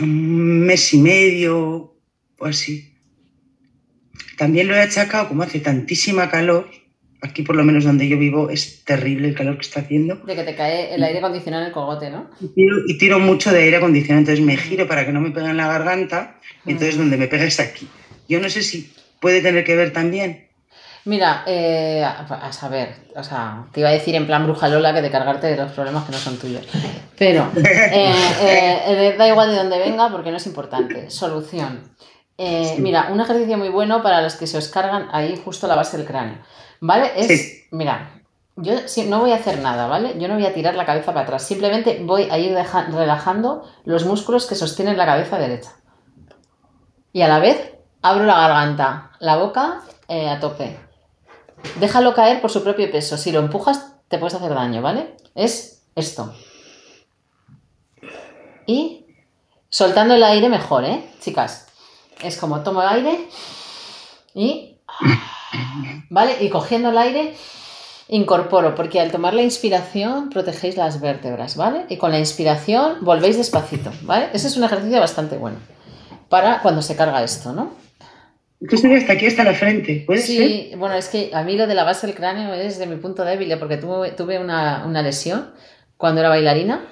un 0.01 0.61
mes 0.67 0.93
y 0.95 0.99
medio 0.99 1.95
o 2.39 2.45
así. 2.45 2.93
También 4.37 4.67
lo 4.67 4.75
he 4.75 4.81
achacado, 4.81 5.29
como 5.29 5.45
hace 5.45 5.61
tantísima 5.61 6.29
calor, 6.29 6.69
aquí 7.23 7.43
por 7.43 7.57
lo 7.57 7.65
menos 7.65 7.85
donde 7.85 8.09
yo 8.09 8.19
vivo 8.19 8.51
es 8.51 8.85
terrible 8.85 9.29
el 9.29 9.35
calor 9.35 9.57
que 9.57 9.63
está 9.63 9.81
haciendo, 9.81 10.17
De 10.17 10.35
que 10.35 10.43
te 10.43 10.55
cae 10.55 10.95
el 10.95 11.03
aire 11.03 11.19
acondicionado 11.19 11.63
en 11.63 11.69
el 11.69 11.73
cogote, 11.73 12.11
¿no? 12.11 12.31
y 12.41 12.49
tiro, 12.49 12.77
y 12.87 12.99
tiro 12.99 13.19
mucho 13.19 13.53
de 13.53 13.63
aire 13.63 13.77
acondicionado, 13.77 14.21
entonces 14.21 14.45
me 14.45 14.57
giro 14.57 14.87
para 14.87 15.05
que 15.05 15.13
no 15.13 15.21
me 15.21 15.31
pegue 15.31 15.51
en 15.51 15.57
la 15.57 15.69
garganta, 15.69 16.39
y 16.65 16.73
entonces 16.73 16.97
donde 16.97 17.17
me 17.17 17.29
pega 17.29 17.45
es 17.45 17.61
aquí. 17.61 17.89
Yo 18.29 18.41
no 18.41 18.49
sé 18.49 18.63
si 18.63 18.93
puede 19.21 19.41
tener 19.41 19.65
que 19.65 19.77
ver 19.77 19.93
también. 19.93 20.47
Mira, 21.05 21.45
eh, 21.47 22.05
a 22.05 22.53
saber, 22.53 22.97
o 23.15 23.23
sea, 23.23 23.67
te 23.73 23.79
iba 23.79 23.91
a 23.91 23.93
decir 23.93 24.17
en 24.17 24.27
plan 24.27 24.45
bruja 24.45 24.69
Lola 24.69 24.93
que 24.93 25.03
de 25.03 25.11
cargarte 25.11 25.47
de 25.47 25.57
los 25.57 25.71
problemas 25.71 26.05
que 26.05 26.11
no 26.11 26.19
son 26.19 26.37
tuyos. 26.37 26.67
Pero 27.19 27.51
eh, 27.57 28.13
eh, 28.43 28.81
eh, 28.87 29.15
da 29.17 29.29
igual 29.29 29.51
de 29.51 29.57
dónde 29.57 29.79
venga 29.79 30.11
porque 30.11 30.31
no 30.31 30.37
es 30.37 30.47
importante. 30.47 31.11
Solución. 31.11 31.93
Sí. 32.39 32.75
Mira, 32.79 33.09
un 33.13 33.21
ejercicio 33.21 33.57
muy 33.57 33.71
bueno 33.71 34.03
para 34.03 34.21
los 34.21 34.35
que 34.35 34.47
se 34.47 34.59
os 34.59 34.69
cargan 34.69 35.09
ahí 35.13 35.41
justo 35.43 35.67
la 35.67 35.77
base 35.77 35.97
del 35.97 36.07
cráneo. 36.07 36.39
¿Vale? 36.81 37.13
Es, 37.17 37.27
Sí. 37.29 37.65
mira, 37.71 38.23
yo 38.57 38.75
no 39.09 39.21
voy 39.21 39.33
a 39.33 39.37
hacer 39.37 39.59
nada, 39.61 39.87
¿vale? 39.87 40.15
Yo 40.19 40.29
no 40.29 40.35
voy 40.35 40.47
a 40.47 40.55
tirar 40.55 40.75
la 40.75 40.87
cabeza 40.87 41.13
para 41.13 41.23
atrás. 41.25 41.47
Simplemente 41.47 42.01
voy 42.03 42.29
a 42.31 42.39
ir 42.39 42.55
deja- 42.55 42.87
relajando 42.87 43.63
los 43.85 44.05
músculos 44.05 44.47
que 44.47 44.55
sostienen 44.55 44.97
la 44.97 45.07
cabeza 45.07 45.39
derecha. 45.39 45.73
Y 47.13 47.23
a 47.23 47.29
la 47.29 47.39
vez 47.39 47.75
abro 48.03 48.25
la 48.25 48.35
garganta, 48.39 49.11
la 49.21 49.37
boca 49.37 49.83
eh, 50.09 50.29
a 50.29 50.39
tope. 50.41 50.79
Déjalo 51.81 52.15
caer 52.15 52.41
por 52.41 52.51
su 52.51 52.63
propio 52.63 52.91
peso. 52.91 53.17
Si 53.17 53.33
lo 53.33 53.41
empujas, 53.41 53.95
te 54.09 54.19
puedes 54.19 54.35
hacer 54.35 54.55
daño, 54.55 54.83
¿vale? 54.83 55.17
Es 55.35 55.83
esto. 55.95 56.33
Y 58.67 59.07
soltando 59.69 60.15
el 60.15 60.23
aire 60.23 60.49
mejor, 60.49 60.85
¿eh? 60.85 61.11
Chicas. 61.21 61.67
Es 62.23 62.37
como 62.39 62.63
tomo 62.63 62.83
el 62.83 62.89
aire 62.89 63.29
y... 64.35 64.79
¿Vale? 66.11 66.37
Y 66.41 66.49
cogiendo 66.51 66.91
el 66.91 66.99
aire, 66.99 67.35
incorporo, 68.09 68.75
porque 68.75 69.01
al 69.01 69.11
tomar 69.11 69.35
la 69.35 69.43
inspiración 69.43 70.31
protegéis 70.31 70.77
las 70.77 71.01
vértebras, 71.01 71.57
¿vale? 71.57 71.87
Y 71.89 71.97
con 71.97 72.13
la 72.13 72.19
inspiración 72.19 72.99
volvéis 73.01 73.37
despacito, 73.37 73.91
¿vale? 74.03 74.29
Ese 74.33 74.47
es 74.47 74.57
un 74.57 74.65
ejercicio 74.65 75.01
bastante 75.01 75.37
bueno 75.37 75.59
para 76.29 76.61
cuando 76.61 76.83
se 76.83 76.97
carga 76.97 77.23
esto, 77.23 77.53
¿no? 77.53 77.73
Estoy 78.61 78.95
hasta 78.95 79.13
aquí, 79.13 79.27
hasta 79.27 79.45
la 79.45 79.53
frente, 79.53 80.05
¿puede 80.07 80.21
ser? 80.21 80.49
Sí, 80.49 80.73
bueno, 80.77 80.95
es 80.95 81.09
que 81.09 81.31
a 81.35 81.43
mí 81.43 81.57
lo 81.57 81.67
de 81.67 81.75
la 81.75 81.85
base 81.85 82.07
del 82.07 82.17
cráneo 82.17 82.55
es 82.55 82.79
de 82.79 82.87
mi 82.87 82.97
punto 82.97 83.25
débil, 83.25 83.55
porque 83.59 83.77
tuve, 83.77 84.13
tuve 84.13 84.39
una, 84.39 84.85
una 84.87 85.03
lesión 85.03 85.51
cuando 85.97 86.21
era 86.21 86.31
bailarina 86.31 86.87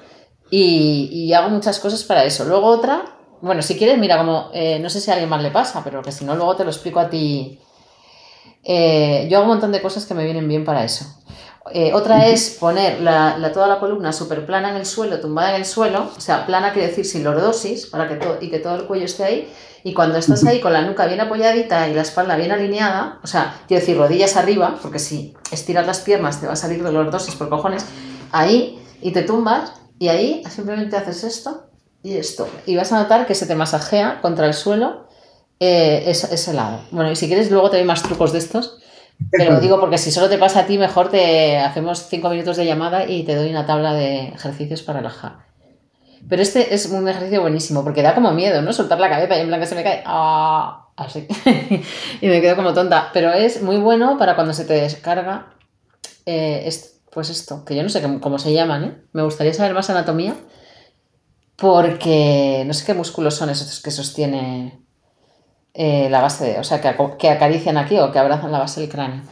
y, 0.50 1.08
y 1.10 1.32
hago 1.32 1.48
muchas 1.48 1.80
cosas 1.80 2.04
para 2.04 2.24
eso. 2.24 2.44
Luego 2.44 2.66
otra, 2.66 3.16
bueno, 3.40 3.62
si 3.62 3.76
quieres, 3.76 3.98
mira, 3.98 4.18
como 4.18 4.50
eh, 4.52 4.78
no 4.78 4.90
sé 4.90 5.00
si 5.00 5.10
a 5.10 5.14
alguien 5.14 5.30
más 5.30 5.42
le 5.42 5.50
pasa, 5.50 5.82
pero 5.82 6.02
que 6.02 6.12
si 6.12 6.24
no, 6.24 6.36
luego 6.36 6.54
te 6.54 6.64
lo 6.64 6.70
explico 6.70 7.00
a 7.00 7.08
ti. 7.08 7.58
Eh, 8.64 9.26
yo 9.30 9.38
hago 9.38 9.44
un 9.44 9.50
montón 9.52 9.72
de 9.72 9.82
cosas 9.82 10.06
que 10.06 10.14
me 10.14 10.24
vienen 10.24 10.48
bien 10.48 10.64
para 10.64 10.84
eso. 10.84 11.04
Eh, 11.72 11.92
otra 11.94 12.26
es 12.26 12.50
poner 12.60 13.00
la, 13.00 13.38
la- 13.38 13.50
toda 13.52 13.66
la 13.66 13.78
columna 13.80 14.12
súper 14.12 14.44
plana 14.44 14.68
en 14.70 14.76
el 14.76 14.84
suelo, 14.86 15.18
tumbada 15.20 15.50
en 15.50 15.56
el 15.56 15.64
suelo, 15.64 16.10
o 16.14 16.20
sea, 16.20 16.44
plana 16.46 16.72
quiere 16.72 16.88
decir 16.88 17.06
sin 17.06 17.24
lordosis, 17.24 17.86
para 17.86 18.06
que 18.06 18.16
todo, 18.16 18.36
y 18.40 18.50
que 18.50 18.58
todo 18.58 18.74
el 18.76 18.84
cuello 18.84 19.06
esté 19.06 19.24
ahí, 19.24 19.52
Y 19.86 19.92
cuando 19.92 20.16
estás 20.18 20.42
ahí 20.46 20.60
con 20.60 20.72
la 20.72 20.80
nuca 20.80 21.04
bien 21.06 21.20
apoyadita 21.20 21.88
y 21.88 21.94
la 21.94 22.00
espalda 22.02 22.36
bien 22.36 22.52
alineada, 22.52 23.18
o 23.22 23.26
sea, 23.26 23.54
quiero 23.68 23.80
decir, 23.82 23.98
rodillas 23.98 24.34
arriba, 24.36 24.78
porque 24.80 24.98
si 24.98 25.34
estiras 25.52 25.86
las 25.86 26.00
piernas 26.00 26.40
te 26.40 26.46
va 26.46 26.54
a 26.54 26.56
salir 26.56 26.82
de 26.82 26.90
los 26.90 27.10
dosis 27.12 27.34
por 27.34 27.50
cojones, 27.50 27.84
ahí 28.32 28.78
y 29.02 29.10
te 29.12 29.22
tumbas 29.22 29.72
y 29.98 30.08
ahí 30.08 30.42
simplemente 30.48 30.96
haces 30.96 31.22
esto 31.24 31.66
y 32.02 32.16
esto. 32.16 32.48
Y 32.66 32.76
vas 32.76 32.92
a 32.92 32.98
notar 33.02 33.26
que 33.26 33.34
se 33.34 33.46
te 33.46 33.54
masajea 33.54 34.20
contra 34.22 34.46
el 34.46 34.54
suelo 34.54 35.06
eh, 35.60 36.04
ese, 36.06 36.34
ese 36.34 36.52
lado. 36.52 36.80
Bueno, 36.90 37.10
y 37.10 37.16
si 37.16 37.26
quieres 37.26 37.50
luego 37.50 37.70
te 37.70 37.76
doy 37.78 37.86
más 37.86 38.02
trucos 38.02 38.32
de 38.32 38.38
estos. 38.38 38.78
Pero 39.30 39.60
digo 39.60 39.78
porque 39.80 39.96
si 39.98 40.10
solo 40.10 40.28
te 40.28 40.38
pasa 40.38 40.60
a 40.60 40.66
ti, 40.66 40.76
mejor 40.76 41.08
te 41.10 41.56
hacemos 41.58 42.08
cinco 42.08 42.28
minutos 42.30 42.56
de 42.56 42.66
llamada 42.66 43.06
y 43.08 43.22
te 43.22 43.36
doy 43.36 43.48
una 43.50 43.64
tabla 43.64 43.94
de 43.94 44.28
ejercicios 44.28 44.82
para 44.82 44.98
relajar. 45.00 45.38
Pero 46.28 46.42
este 46.42 46.74
es 46.74 46.86
un 46.86 47.06
ejercicio 47.08 47.40
buenísimo 47.40 47.84
porque 47.84 48.02
da 48.02 48.14
como 48.14 48.32
miedo, 48.32 48.60
¿no? 48.62 48.72
Soltar 48.72 48.98
la 48.98 49.08
cabeza 49.10 49.36
y 49.36 49.40
en 49.42 49.48
plan 49.48 49.60
que 49.60 49.66
se 49.66 49.74
me 49.76 49.84
cae. 49.84 50.02
¡Ah! 50.04 50.88
Así. 50.96 51.26
y 52.20 52.26
me 52.26 52.40
quedo 52.40 52.56
como 52.56 52.72
tonta. 52.74 53.10
Pero 53.12 53.32
es 53.32 53.62
muy 53.62 53.76
bueno 53.76 54.16
para 54.18 54.34
cuando 54.34 54.52
se 54.52 54.64
te 54.64 54.74
descarga. 54.74 55.54
eh, 56.26 56.62
es- 56.66 56.90
pues 57.12 57.30
esto, 57.30 57.64
que 57.64 57.76
yo 57.76 57.82
no 57.84 57.88
sé 57.90 58.02
cómo, 58.02 58.20
cómo 58.20 58.38
se 58.40 58.52
llaman, 58.52 58.84
¿eh? 58.84 58.94
Me 59.12 59.22
gustaría 59.22 59.54
saber 59.54 59.72
más 59.74 59.88
anatomía. 59.90 60.34
Porque 61.56 62.64
no 62.66 62.74
sé 62.74 62.84
qué 62.84 62.94
músculos 62.94 63.34
son 63.36 63.50
esos 63.50 63.80
que 63.80 63.90
sostiene 63.92 64.83
eh, 65.74 66.08
la 66.10 66.20
base 66.22 66.44
de. 66.44 66.58
O 66.58 66.64
sea, 66.64 66.80
que, 66.80 66.94
que 67.18 67.28
acarician 67.28 67.76
aquí 67.76 67.98
o 67.98 68.10
que 68.12 68.18
abrazan 68.18 68.50
la 68.52 68.58
base 68.60 68.80
del 68.80 68.88
cráneo. 68.90 69.22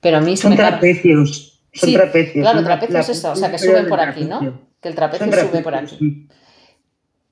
Pero 0.00 0.18
a 0.18 0.20
mí 0.20 0.36
se 0.36 0.42
Son 0.42 0.50
me 0.52 0.56
trapecios. 0.56 1.60
Son 1.74 1.88
Sí, 1.90 1.94
trapecios. 1.94 2.42
claro, 2.42 2.64
trapecio 2.64 2.98
es 2.98 3.08
eso, 3.10 3.32
o 3.32 3.36
sea, 3.36 3.50
que 3.50 3.58
suben 3.58 3.88
por 3.88 4.00
aquí, 4.00 4.24
trapecio. 4.24 4.50
¿no? 4.52 4.60
Que 4.80 4.88
el 4.88 4.94
trapecio 4.94 5.26
Son 5.30 5.48
sube 5.50 5.60
por 5.62 5.74
aquí. 5.74 5.96
sí. 5.98 6.28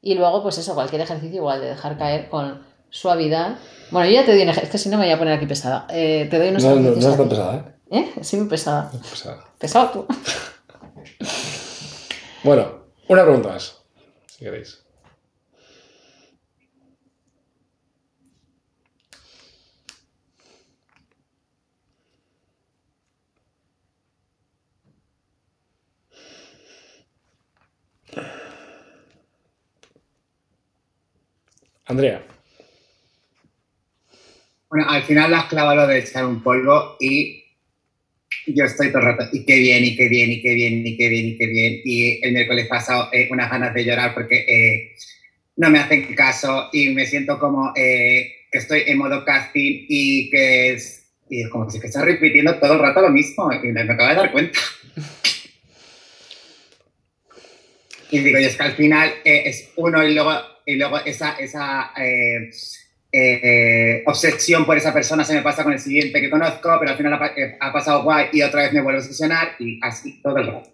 Y 0.03 0.15
luego, 0.15 0.43
pues 0.43 0.59
eso, 0.59 0.75
cualquier 0.75 1.01
ejercicio 1.01 1.37
igual 1.37 1.61
de 1.61 1.69
dejar 1.69 1.97
caer 1.99 2.29
con 2.29 2.63
suavidad. 2.91 3.57
Bueno, 3.91 4.07
yo 4.09 4.15
ya 4.15 4.25
te 4.25 4.33
doy 4.33 4.43
un 4.43 4.49
ejercicio, 4.51 4.67
es 4.67 4.71
que 4.73 4.79
si 4.79 4.89
no 4.89 4.99
me 4.99 5.05
voy 5.05 5.13
a 5.13 5.19
poner 5.19 5.35
aquí 5.35 5.47
pesada. 5.47 5.87
Eh, 5.91 6.29
te 6.31 6.39
doy 6.39 6.51
unos 6.51 6.63
No, 6.63 6.77
no, 6.77 6.91
no 6.91 7.09
es 7.11 7.17
tan 7.17 7.29
pesada, 7.29 7.75
¿Eh? 7.91 8.13
Sí, 8.21 8.37
muy 8.37 8.47
pesada. 8.49 8.91
¿eh? 8.95 8.99
Pesada. 9.11 9.45
Pesado 9.59 9.89
tú. 9.91 10.07
Bueno, 12.45 12.85
una 13.09 13.23
pregunta 13.25 13.49
más, 13.49 13.83
si 14.27 14.45
queréis. 14.45 14.85
Andrea, 31.87 32.21
Bueno, 34.69 34.91
al 34.91 35.03
final 35.05 35.31
la 35.31 35.39
has 35.39 35.47
clavado 35.47 35.77
lo 35.77 35.87
de 35.87 36.01
echar 36.01 36.27
un 36.27 36.43
polvo 36.43 36.97
y 36.99 37.45
yo 38.49 38.65
estoy 38.65 38.89
todo 38.89 38.99
el 38.99 39.05
rato, 39.05 39.29
y 39.33 39.45
qué 39.45 39.59
bien, 39.59 39.85
y 39.85 39.97
qué 39.97 40.09
bien, 40.09 40.31
y 40.33 40.43
qué 40.43 40.55
bien, 40.55 40.87
y 40.87 40.97
qué 40.97 41.09
bien, 41.09 41.27
y 41.27 41.39
qué 41.39 41.47
bien. 41.47 41.81
Y 41.85 42.25
el 42.25 42.33
miércoles 42.33 42.67
pasado 42.67 43.09
eh, 43.13 43.29
unas 43.31 43.51
ganas 43.51 43.73
de 43.73 43.85
llorar 43.85 44.15
porque 44.15 44.45
eh, 44.49 44.97
no 45.57 45.71
me 45.71 45.79
hacen 45.79 46.13
caso 46.17 46.69
y 46.73 46.91
me 46.91 47.07
siento 47.07 47.39
como 47.39 47.73
eh, 47.77 48.47
que 48.51 48.59
estoy 48.59 48.83
en 48.87 48.99
modo 48.99 49.25
casting 49.25 49.87
y 49.89 50.29
que 50.31 50.73
es, 50.73 51.07
y 51.31 51.49
como 51.51 51.71
si 51.71 51.79
que 51.79 51.87
estoy 51.87 52.05
repitiendo 52.05 52.59
todo 52.59 52.75
el 52.75 52.81
rato 52.81 53.01
lo 53.01 53.11
mismo 53.11 53.49
y 53.53 53.69
me 53.69 53.81
acabo 53.83 54.09
de 54.09 54.15
dar 54.15 54.33
cuenta. 54.33 54.59
Y 58.09 58.21
digo, 58.21 58.39
y 58.39 58.45
es 58.45 58.57
que 58.57 58.63
al 58.63 58.75
final 58.75 59.13
es 59.25 59.73
uno 59.75 60.07
y 60.07 60.15
luego, 60.15 60.41
y 60.67 60.75
luego 60.77 60.99
esa, 60.99 61.33
esa 61.39 61.93
eh, 61.97 62.51
eh, 63.13 64.03
obsesión 64.07 64.67
por 64.67 64.77
esa 64.77 64.93
persona 64.93 65.25
se 65.25 65.35
me 65.35 65.43
pasa 65.43 65.63
con 65.65 65.73
el 65.73 65.79
siguiente 65.79 66.21
que 66.21 66.29
conozco, 66.29 66.77
pero 66.79 66.91
al 66.91 66.97
final 66.97 67.15
ha, 67.15 67.27
eh, 67.29 67.57
ha 67.61 67.73
pasado 67.73 68.03
guay 68.03 68.27
y 68.33 68.43
otra 68.43 68.63
vez 68.63 68.73
me 68.73 68.83
vuelve 68.83 68.99
a 69.01 69.03
obsesionar 69.03 69.53
y 69.59 69.79
así 69.83 70.21
todo 70.23 70.37
el 70.39 70.47
rato. 70.49 70.71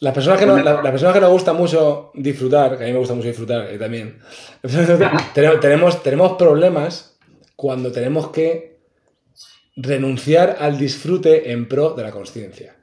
las 0.00 0.14
personas 0.14 0.38
que 0.38 0.46
no, 0.46 0.56
la- 0.56 1.12
que 1.12 1.20
nos 1.20 1.30
gusta 1.32 1.52
mucho 1.52 2.12
disfrutar, 2.14 2.78
que 2.78 2.84
a 2.84 2.86
mí 2.86 2.92
me 2.92 2.98
gusta 2.98 3.14
mucho 3.14 3.28
disfrutar 3.28 3.68
eh, 3.70 3.76
también, 3.78 4.18
tenemos, 5.34 5.60
tenemos, 5.60 6.02
tenemos 6.02 6.32
problemas 6.38 7.18
cuando 7.56 7.90
tenemos 7.92 8.30
que 8.30 8.78
renunciar 9.76 10.56
al 10.60 10.78
disfrute 10.78 11.50
en 11.52 11.68
pro 11.68 11.90
de 11.90 12.02
la 12.02 12.10
conciencia. 12.10 12.76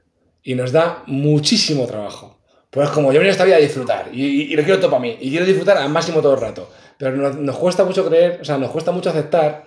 Y 0.44 0.56
nos 0.56 0.72
da 0.72 1.04
muchísimo 1.08 1.88
trabajo. 1.88 2.40
Pues 2.76 2.90
como 2.90 3.12
yo 3.12 3.20
vengo 3.20 3.32
esta 3.32 3.46
vida 3.46 3.56
a 3.56 3.60
disfrutar 3.60 4.10
y, 4.12 4.24
y- 4.24 4.42
y 4.54 4.56
lo 4.56 4.62
quiero 4.64 4.80
todo 4.80 4.92
para 4.92 5.02
mí 5.02 5.18
y 5.20 5.30
quiero 5.32 5.46
disfrutar 5.46 5.78
al 5.78 5.90
máximo 5.90 6.22
todo 6.22 6.36
el 6.36 6.42
rato. 6.42 6.70
Pero 6.98 7.16
nos, 7.16 7.36
nos 7.38 7.56
cuesta 7.58 7.84
mucho 7.86 8.08
creer, 8.08 8.40
o 8.42 8.46
sea, 8.46 8.58
nos 8.58 8.70
cuesta 8.70 8.92
mucho 8.92 9.10
aceptar 9.10 9.64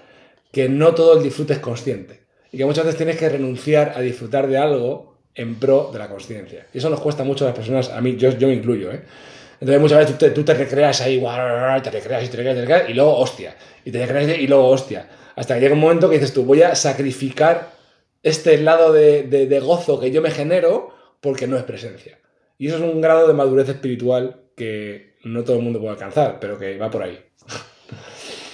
que 0.52 0.68
no 0.68 0.94
todo 0.94 1.16
el 1.16 1.22
disfrute 1.24 1.54
es 1.54 1.58
consciente. 1.58 2.20
Y 2.52 2.58
que 2.58 2.64
muchas 2.64 2.84
veces 2.84 2.96
tienes 2.98 3.16
que 3.16 3.28
renunciar 3.28 3.94
a 3.96 4.00
disfrutar 4.00 4.46
de 4.46 4.56
algo 4.58 5.16
en 5.34 5.56
pro 5.56 5.90
de 5.92 5.98
la 5.98 6.08
conciencia. 6.08 6.66
Y 6.72 6.78
eso 6.78 6.88
nos 6.90 7.00
cuesta 7.00 7.24
mucho 7.24 7.44
a 7.44 7.48
las 7.48 7.56
personas, 7.56 7.88
a 7.90 8.00
mí, 8.00 8.16
yo, 8.16 8.30
yo 8.30 8.48
me 8.48 8.54
incluyo, 8.54 8.90
¿eh? 8.92 9.00
Entonces 9.60 9.80
muchas 9.80 9.98
veces 9.98 10.16
tú 10.18 10.24
te, 10.26 10.30
tú 10.30 10.44
te 10.44 10.54
recreas 10.54 11.00
ahí, 11.00 11.18
te 11.82 11.90
recreas 11.90 12.24
y 12.24 12.28
te 12.28 12.36
recreas, 12.36 12.54
te 12.56 12.60
recreas, 12.62 12.88
y 12.90 12.94
luego 12.94 13.16
hostia. 13.18 13.56
Y 13.84 13.90
te 13.90 14.04
recreas 14.06 14.38
y 14.38 14.46
luego 14.46 14.68
hostia. 14.68 15.08
Hasta 15.34 15.54
que 15.54 15.60
llega 15.60 15.74
un 15.74 15.80
momento 15.80 16.08
que 16.08 16.16
dices 16.18 16.32
tú, 16.32 16.44
voy 16.44 16.62
a 16.62 16.74
sacrificar 16.74 17.70
este 18.22 18.58
lado 18.58 18.92
de, 18.92 19.22
de- 19.24 19.46
de 19.46 19.60
gozo 19.60 19.98
que 19.98 20.10
yo 20.10 20.22
me 20.22 20.30
genero 20.30 20.90
porque 21.20 21.46
no 21.46 21.56
es 21.56 21.64
presencia. 21.64 22.18
Y 22.58 22.66
eso 22.68 22.76
es 22.76 22.82
un 22.82 23.00
grado 23.00 23.26
de 23.28 23.34
madurez 23.34 23.68
espiritual 23.68 24.40
que 24.56 25.16
no 25.24 25.44
todo 25.44 25.56
el 25.56 25.62
mundo 25.62 25.78
puede 25.78 25.92
alcanzar, 25.92 26.38
pero 26.40 26.58
que 26.58 26.76
va 26.78 26.90
por 26.90 27.02
ahí. 27.04 27.18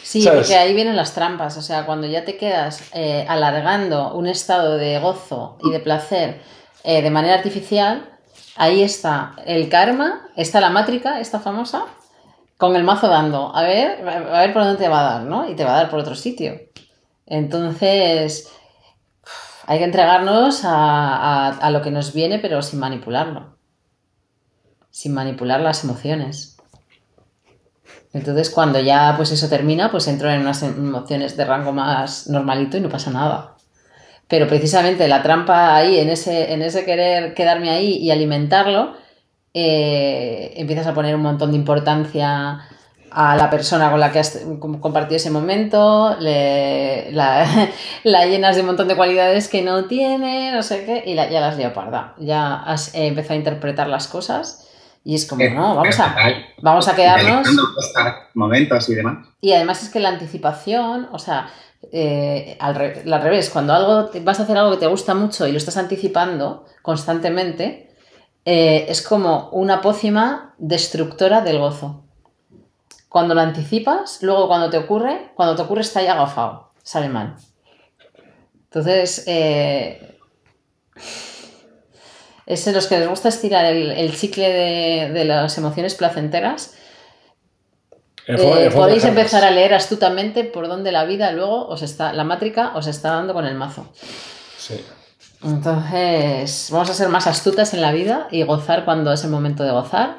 Sí, 0.03 0.23
¿Sabes? 0.23 0.41
porque 0.49 0.57
ahí 0.57 0.75
vienen 0.75 0.97
las 0.97 1.15
trampas. 1.15 1.57
O 1.57 1.63
sea, 1.63 1.87
cuando 1.87 2.07
ya 2.07 2.25
te 2.25 2.37
quedas 2.37 2.91
eh, 2.95 3.25
alargando 3.29 4.15
un 4.15 4.27
estado 4.27 4.77
de 4.77 4.99
gozo 5.01 5.59
y 5.65 5.71
de 5.71 5.81
placer 5.81 6.41
eh, 6.85 7.01
de 7.03 7.11
manera 7.11 7.35
artificial, 7.35 8.11
ahí 8.57 8.83
está 8.83 9.35
el 9.47 9.69
karma, 9.71 10.29
está 10.37 10.61
la 10.61 10.69
mátrica, 10.71 11.21
esta 11.21 11.41
famosa, 11.41 11.87
con 12.59 12.77
el 12.77 12.85
mazo 12.85 13.09
dando. 13.09 13.57
A 13.57 13.63
ver, 13.63 14.07
a 14.07 14.41
ver 14.41 14.53
por 14.53 14.65
dónde 14.65 14.79
te 14.83 14.89
va 14.89 15.01
a 15.01 15.13
dar, 15.19 15.23
¿no? 15.23 15.49
Y 15.51 15.57
te 15.57 15.65
va 15.65 15.73
a 15.75 15.77
dar 15.79 15.91
por 15.91 15.99
otro 16.01 16.15
sitio. 16.15 16.61
Entonces, 17.27 18.53
hay 19.67 19.79
que 19.79 19.85
entregarnos 19.85 20.65
a, 20.65 20.69
a- 21.17 21.49
a 21.57 21.71
lo 21.71 21.81
que 21.83 21.91
nos 21.91 22.13
viene, 22.13 22.39
pero 22.39 22.61
sin 22.63 22.79
manipularlo. 22.79 23.55
Sin 24.95 25.13
manipular 25.13 25.61
las 25.61 25.83
emociones. 25.83 26.57
Entonces, 28.13 28.49
cuando 28.49 28.79
ya 28.79 29.15
pues 29.17 29.33
eso 29.33 29.49
termina, 29.49 29.91
pues 29.91 30.07
entro 30.07 30.31
en 30.31 30.41
unas 30.41 30.63
emociones 30.63 31.37
de 31.37 31.45
rango 31.45 31.73
más 31.73 32.29
normalito 32.29 32.77
y 32.77 32.81
no 32.81 32.89
pasa 32.89 33.11
nada. 33.11 33.57
Pero 34.29 34.47
precisamente 34.47 35.09
la 35.09 35.21
trampa 35.21 35.75
ahí, 35.75 35.99
en 35.99 36.11
ese, 36.11 36.53
en 36.53 36.63
ese 36.63 36.85
querer 36.85 37.35
quedarme 37.35 37.71
ahí 37.71 37.97
y 37.97 38.13
alimentarlo, 38.13 38.95
eh, 39.53 40.55
empiezas 40.59 40.87
a 40.87 40.95
poner 40.95 41.17
un 41.17 41.23
montón 41.23 41.51
de 41.51 41.57
importancia 41.57 42.61
a 43.11 43.37
la 43.37 43.51
persona 43.51 43.91
con 43.91 43.99
la 43.99 44.13
que 44.13 44.21
has 44.21 44.47
com- 44.61 44.79
compartido 44.79 45.17
ese 45.17 45.33
momento, 45.33 46.17
la, 46.21 47.47
llenas 48.05 48.55
de 48.55 48.61
un 48.61 48.69
montón 48.69 48.87
de 48.87 48.95
cualidades 48.95 49.49
que 49.49 49.63
no 49.63 49.87
tiene, 49.87 50.53
no 50.53 50.63
sé 50.63 50.85
qué, 50.85 51.03
y 51.05 51.17
ya 51.17 51.41
las 51.41 51.57
leoparda. 51.57 52.15
Ya 52.19 52.63
has 52.63 52.95
eh, 52.95 53.09
empezado 53.09 53.35
a 53.35 53.39
interpretar 53.39 53.89
las 53.89 54.07
cosas 54.07 54.69
y 55.05 55.15
es 55.15 55.27
como, 55.27 55.45
no, 55.55 55.75
vamos 55.77 56.01
a, 56.01 56.15
vamos 56.63 56.89
a 56.89 56.97
quedarnos. 56.97 57.47
Cosas, 57.75 58.15
momentos 58.35 58.89
y 58.89 58.95
demás. 58.95 59.27
Y 59.41 59.53
además 59.53 59.83
es 59.83 59.91
que 59.91 60.01
la 60.01 60.09
anticipación, 60.09 61.09
o 61.13 61.19
sea, 61.19 61.49
eh, 61.93 62.57
al, 62.59 62.75
re- 62.75 63.03
al 63.11 63.23
revés, 63.23 63.51
cuando 63.51 63.75
algo 63.75 64.07
te- 64.07 64.21
vas 64.21 64.41
a 64.41 64.45
hacer 64.45 64.57
algo 64.57 64.71
que 64.73 64.79
te 64.79 64.87
gusta 64.87 65.15
mucho 65.15 65.47
y 65.47 65.53
lo 65.53 65.59
estás 65.59 65.77
anticipando 65.77 66.65
constantemente, 66.83 67.95
eh, 68.47 68.87
es 68.89 69.03
como 69.03 69.51
una 69.51 69.81
pócima 69.83 70.55
destructora 70.59 71.43
del 71.43 71.59
gozo. 71.59 72.05
Cuando 73.11 73.35
lo 73.35 73.43
anticipas, 73.43 74.23
luego 74.23 74.49
cuando 74.49 74.71
te 74.71 74.79
ocurre, 74.79 75.31
cuando 75.35 75.55
te 75.55 75.63
ocurre 75.63 75.83
está 75.83 76.03
ya 76.03 76.13
agafado, 76.15 76.73
sale 76.83 77.09
mal. 77.09 77.37
Entonces, 78.65 79.25
eh, 79.29 80.19
es 82.47 82.67
en 82.67 82.75
los 82.75 82.87
que 82.87 82.99
les 82.99 83.09
gusta 83.09 83.29
estirar 83.29 83.65
el, 83.65 83.91
el 83.91 84.17
chicle 84.17 84.49
de, 84.49 85.11
de 85.13 85.25
las 85.25 85.57
emociones 85.59 85.95
placenteras, 85.95 86.75
el 88.27 88.41
eh, 88.41 88.71
podéis 88.71 89.05
empezar 89.05 89.45
a 89.45 89.51
leer 89.51 89.75
astutamente 89.75 90.45
por 90.45 90.67
dónde 90.69 90.93
la 90.93 91.05
vida 91.05 91.31
luego 91.33 91.69
os 91.69 91.83
está, 91.83 92.13
la 92.13 92.25
mátrica 92.25 92.73
os 92.75 92.87
está 92.87 93.11
dando 93.11 93.35
con 93.35 93.45
el 93.45 93.55
mazo. 93.55 93.87
Sí. 94.57 94.83
Entonces, 95.43 96.69
vamos 96.71 96.89
a 96.89 96.95
ser 96.95 97.11
más 97.11 97.27
astutas 97.27 97.75
en 97.75 97.83
la 97.83 97.93
vida 97.93 98.29
y 98.31 98.43
gozar 98.45 98.87
cuando 98.87 99.13
es 99.13 99.25
el 99.25 99.31
momento 99.31 99.63
de 99.63 99.73
gozar. 99.73 100.17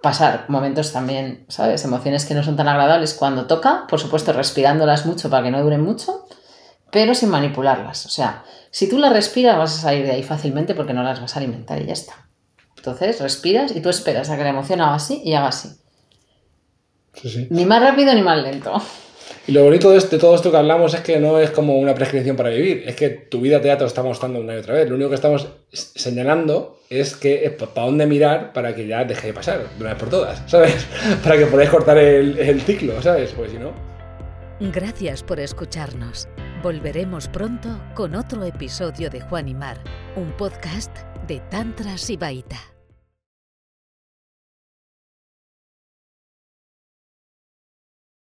Pasar 0.00 0.44
momentos 0.46 0.92
también, 0.92 1.44
¿sabes? 1.48 1.84
Emociones 1.84 2.24
que 2.24 2.34
no 2.34 2.44
son 2.44 2.54
tan 2.54 2.68
agradables 2.68 3.14
cuando 3.14 3.46
toca, 3.46 3.86
por 3.88 3.98
supuesto 3.98 4.32
respirándolas 4.32 5.06
mucho 5.06 5.28
para 5.28 5.42
que 5.42 5.50
no 5.50 5.60
duren 5.60 5.80
mucho, 5.80 6.28
pero 6.96 7.14
sin 7.14 7.28
manipularlas. 7.28 8.06
O 8.06 8.08
sea, 8.08 8.42
si 8.70 8.88
tú 8.88 8.96
las 8.98 9.12
respiras 9.12 9.58
vas 9.58 9.76
a 9.76 9.80
salir 9.82 10.06
de 10.06 10.12
ahí 10.12 10.22
fácilmente 10.22 10.74
porque 10.74 10.94
no 10.94 11.02
las 11.02 11.20
vas 11.20 11.36
a 11.36 11.40
alimentar 11.40 11.78
y 11.82 11.84
ya 11.84 11.92
está. 11.92 12.26
Entonces, 12.74 13.20
respiras 13.20 13.76
y 13.76 13.82
tú 13.82 13.90
esperas 13.90 14.30
a 14.30 14.38
que 14.38 14.44
la 14.44 14.48
emoción 14.48 14.80
haga 14.80 14.94
así 14.94 15.20
y 15.22 15.34
haga 15.34 15.48
así. 15.48 15.68
Sí, 17.12 17.28
sí. 17.28 17.48
Ni 17.50 17.66
más 17.66 17.82
rápido 17.82 18.14
ni 18.14 18.22
más 18.22 18.42
lento. 18.42 18.80
Y 19.46 19.52
lo 19.52 19.62
bonito 19.62 19.90
de, 19.90 19.98
este- 19.98 20.16
de 20.16 20.20
todo 20.22 20.34
esto 20.36 20.50
que 20.50 20.56
hablamos 20.56 20.94
es 20.94 21.00
que 21.02 21.18
no 21.20 21.38
es 21.38 21.50
como 21.50 21.76
una 21.76 21.94
prescripción 21.94 22.34
para 22.34 22.48
vivir, 22.48 22.84
es 22.86 22.96
que 22.96 23.10
tu 23.10 23.42
vida 23.42 23.60
te 23.60 23.66
ya 23.68 23.76
te 23.76 23.82
lo 23.82 23.88
está 23.88 24.02
mostrando 24.02 24.40
una 24.40 24.54
y 24.54 24.58
otra 24.60 24.72
vez. 24.72 24.88
Lo 24.88 24.94
único 24.94 25.10
que 25.10 25.16
estamos 25.16 25.48
señalando 25.70 26.80
es 26.88 27.14
que 27.14 27.54
para 27.58 27.86
dónde 27.86 28.06
mirar 28.06 28.54
para 28.54 28.74
que 28.74 28.86
ya 28.86 29.04
deje 29.04 29.26
de 29.26 29.32
pasar 29.34 29.58
de 29.68 29.80
una 29.82 29.90
vez 29.90 29.98
por 30.00 30.08
todas, 30.08 30.42
¿sabes? 30.50 30.86
Para 31.22 31.36
que 31.36 31.44
podáis 31.44 31.68
cortar 31.68 31.98
el, 31.98 32.38
el 32.38 32.62
ciclo, 32.62 33.02
¿sabes? 33.02 33.32
Porque 33.32 33.50
si 33.50 33.58
no... 33.58 33.72
Gracias 34.60 35.22
por 35.22 35.38
escucharnos. 35.38 36.26
Volveremos 36.66 37.28
pronto 37.28 37.80
con 37.94 38.16
otro 38.16 38.42
episodio 38.42 39.08
de 39.08 39.20
Juan 39.20 39.46
y 39.46 39.54
Mar, 39.54 39.78
un 40.16 40.32
podcast 40.32 40.90
de 41.28 41.38
Tantra 41.48 41.96
Sibaita. 41.96 42.75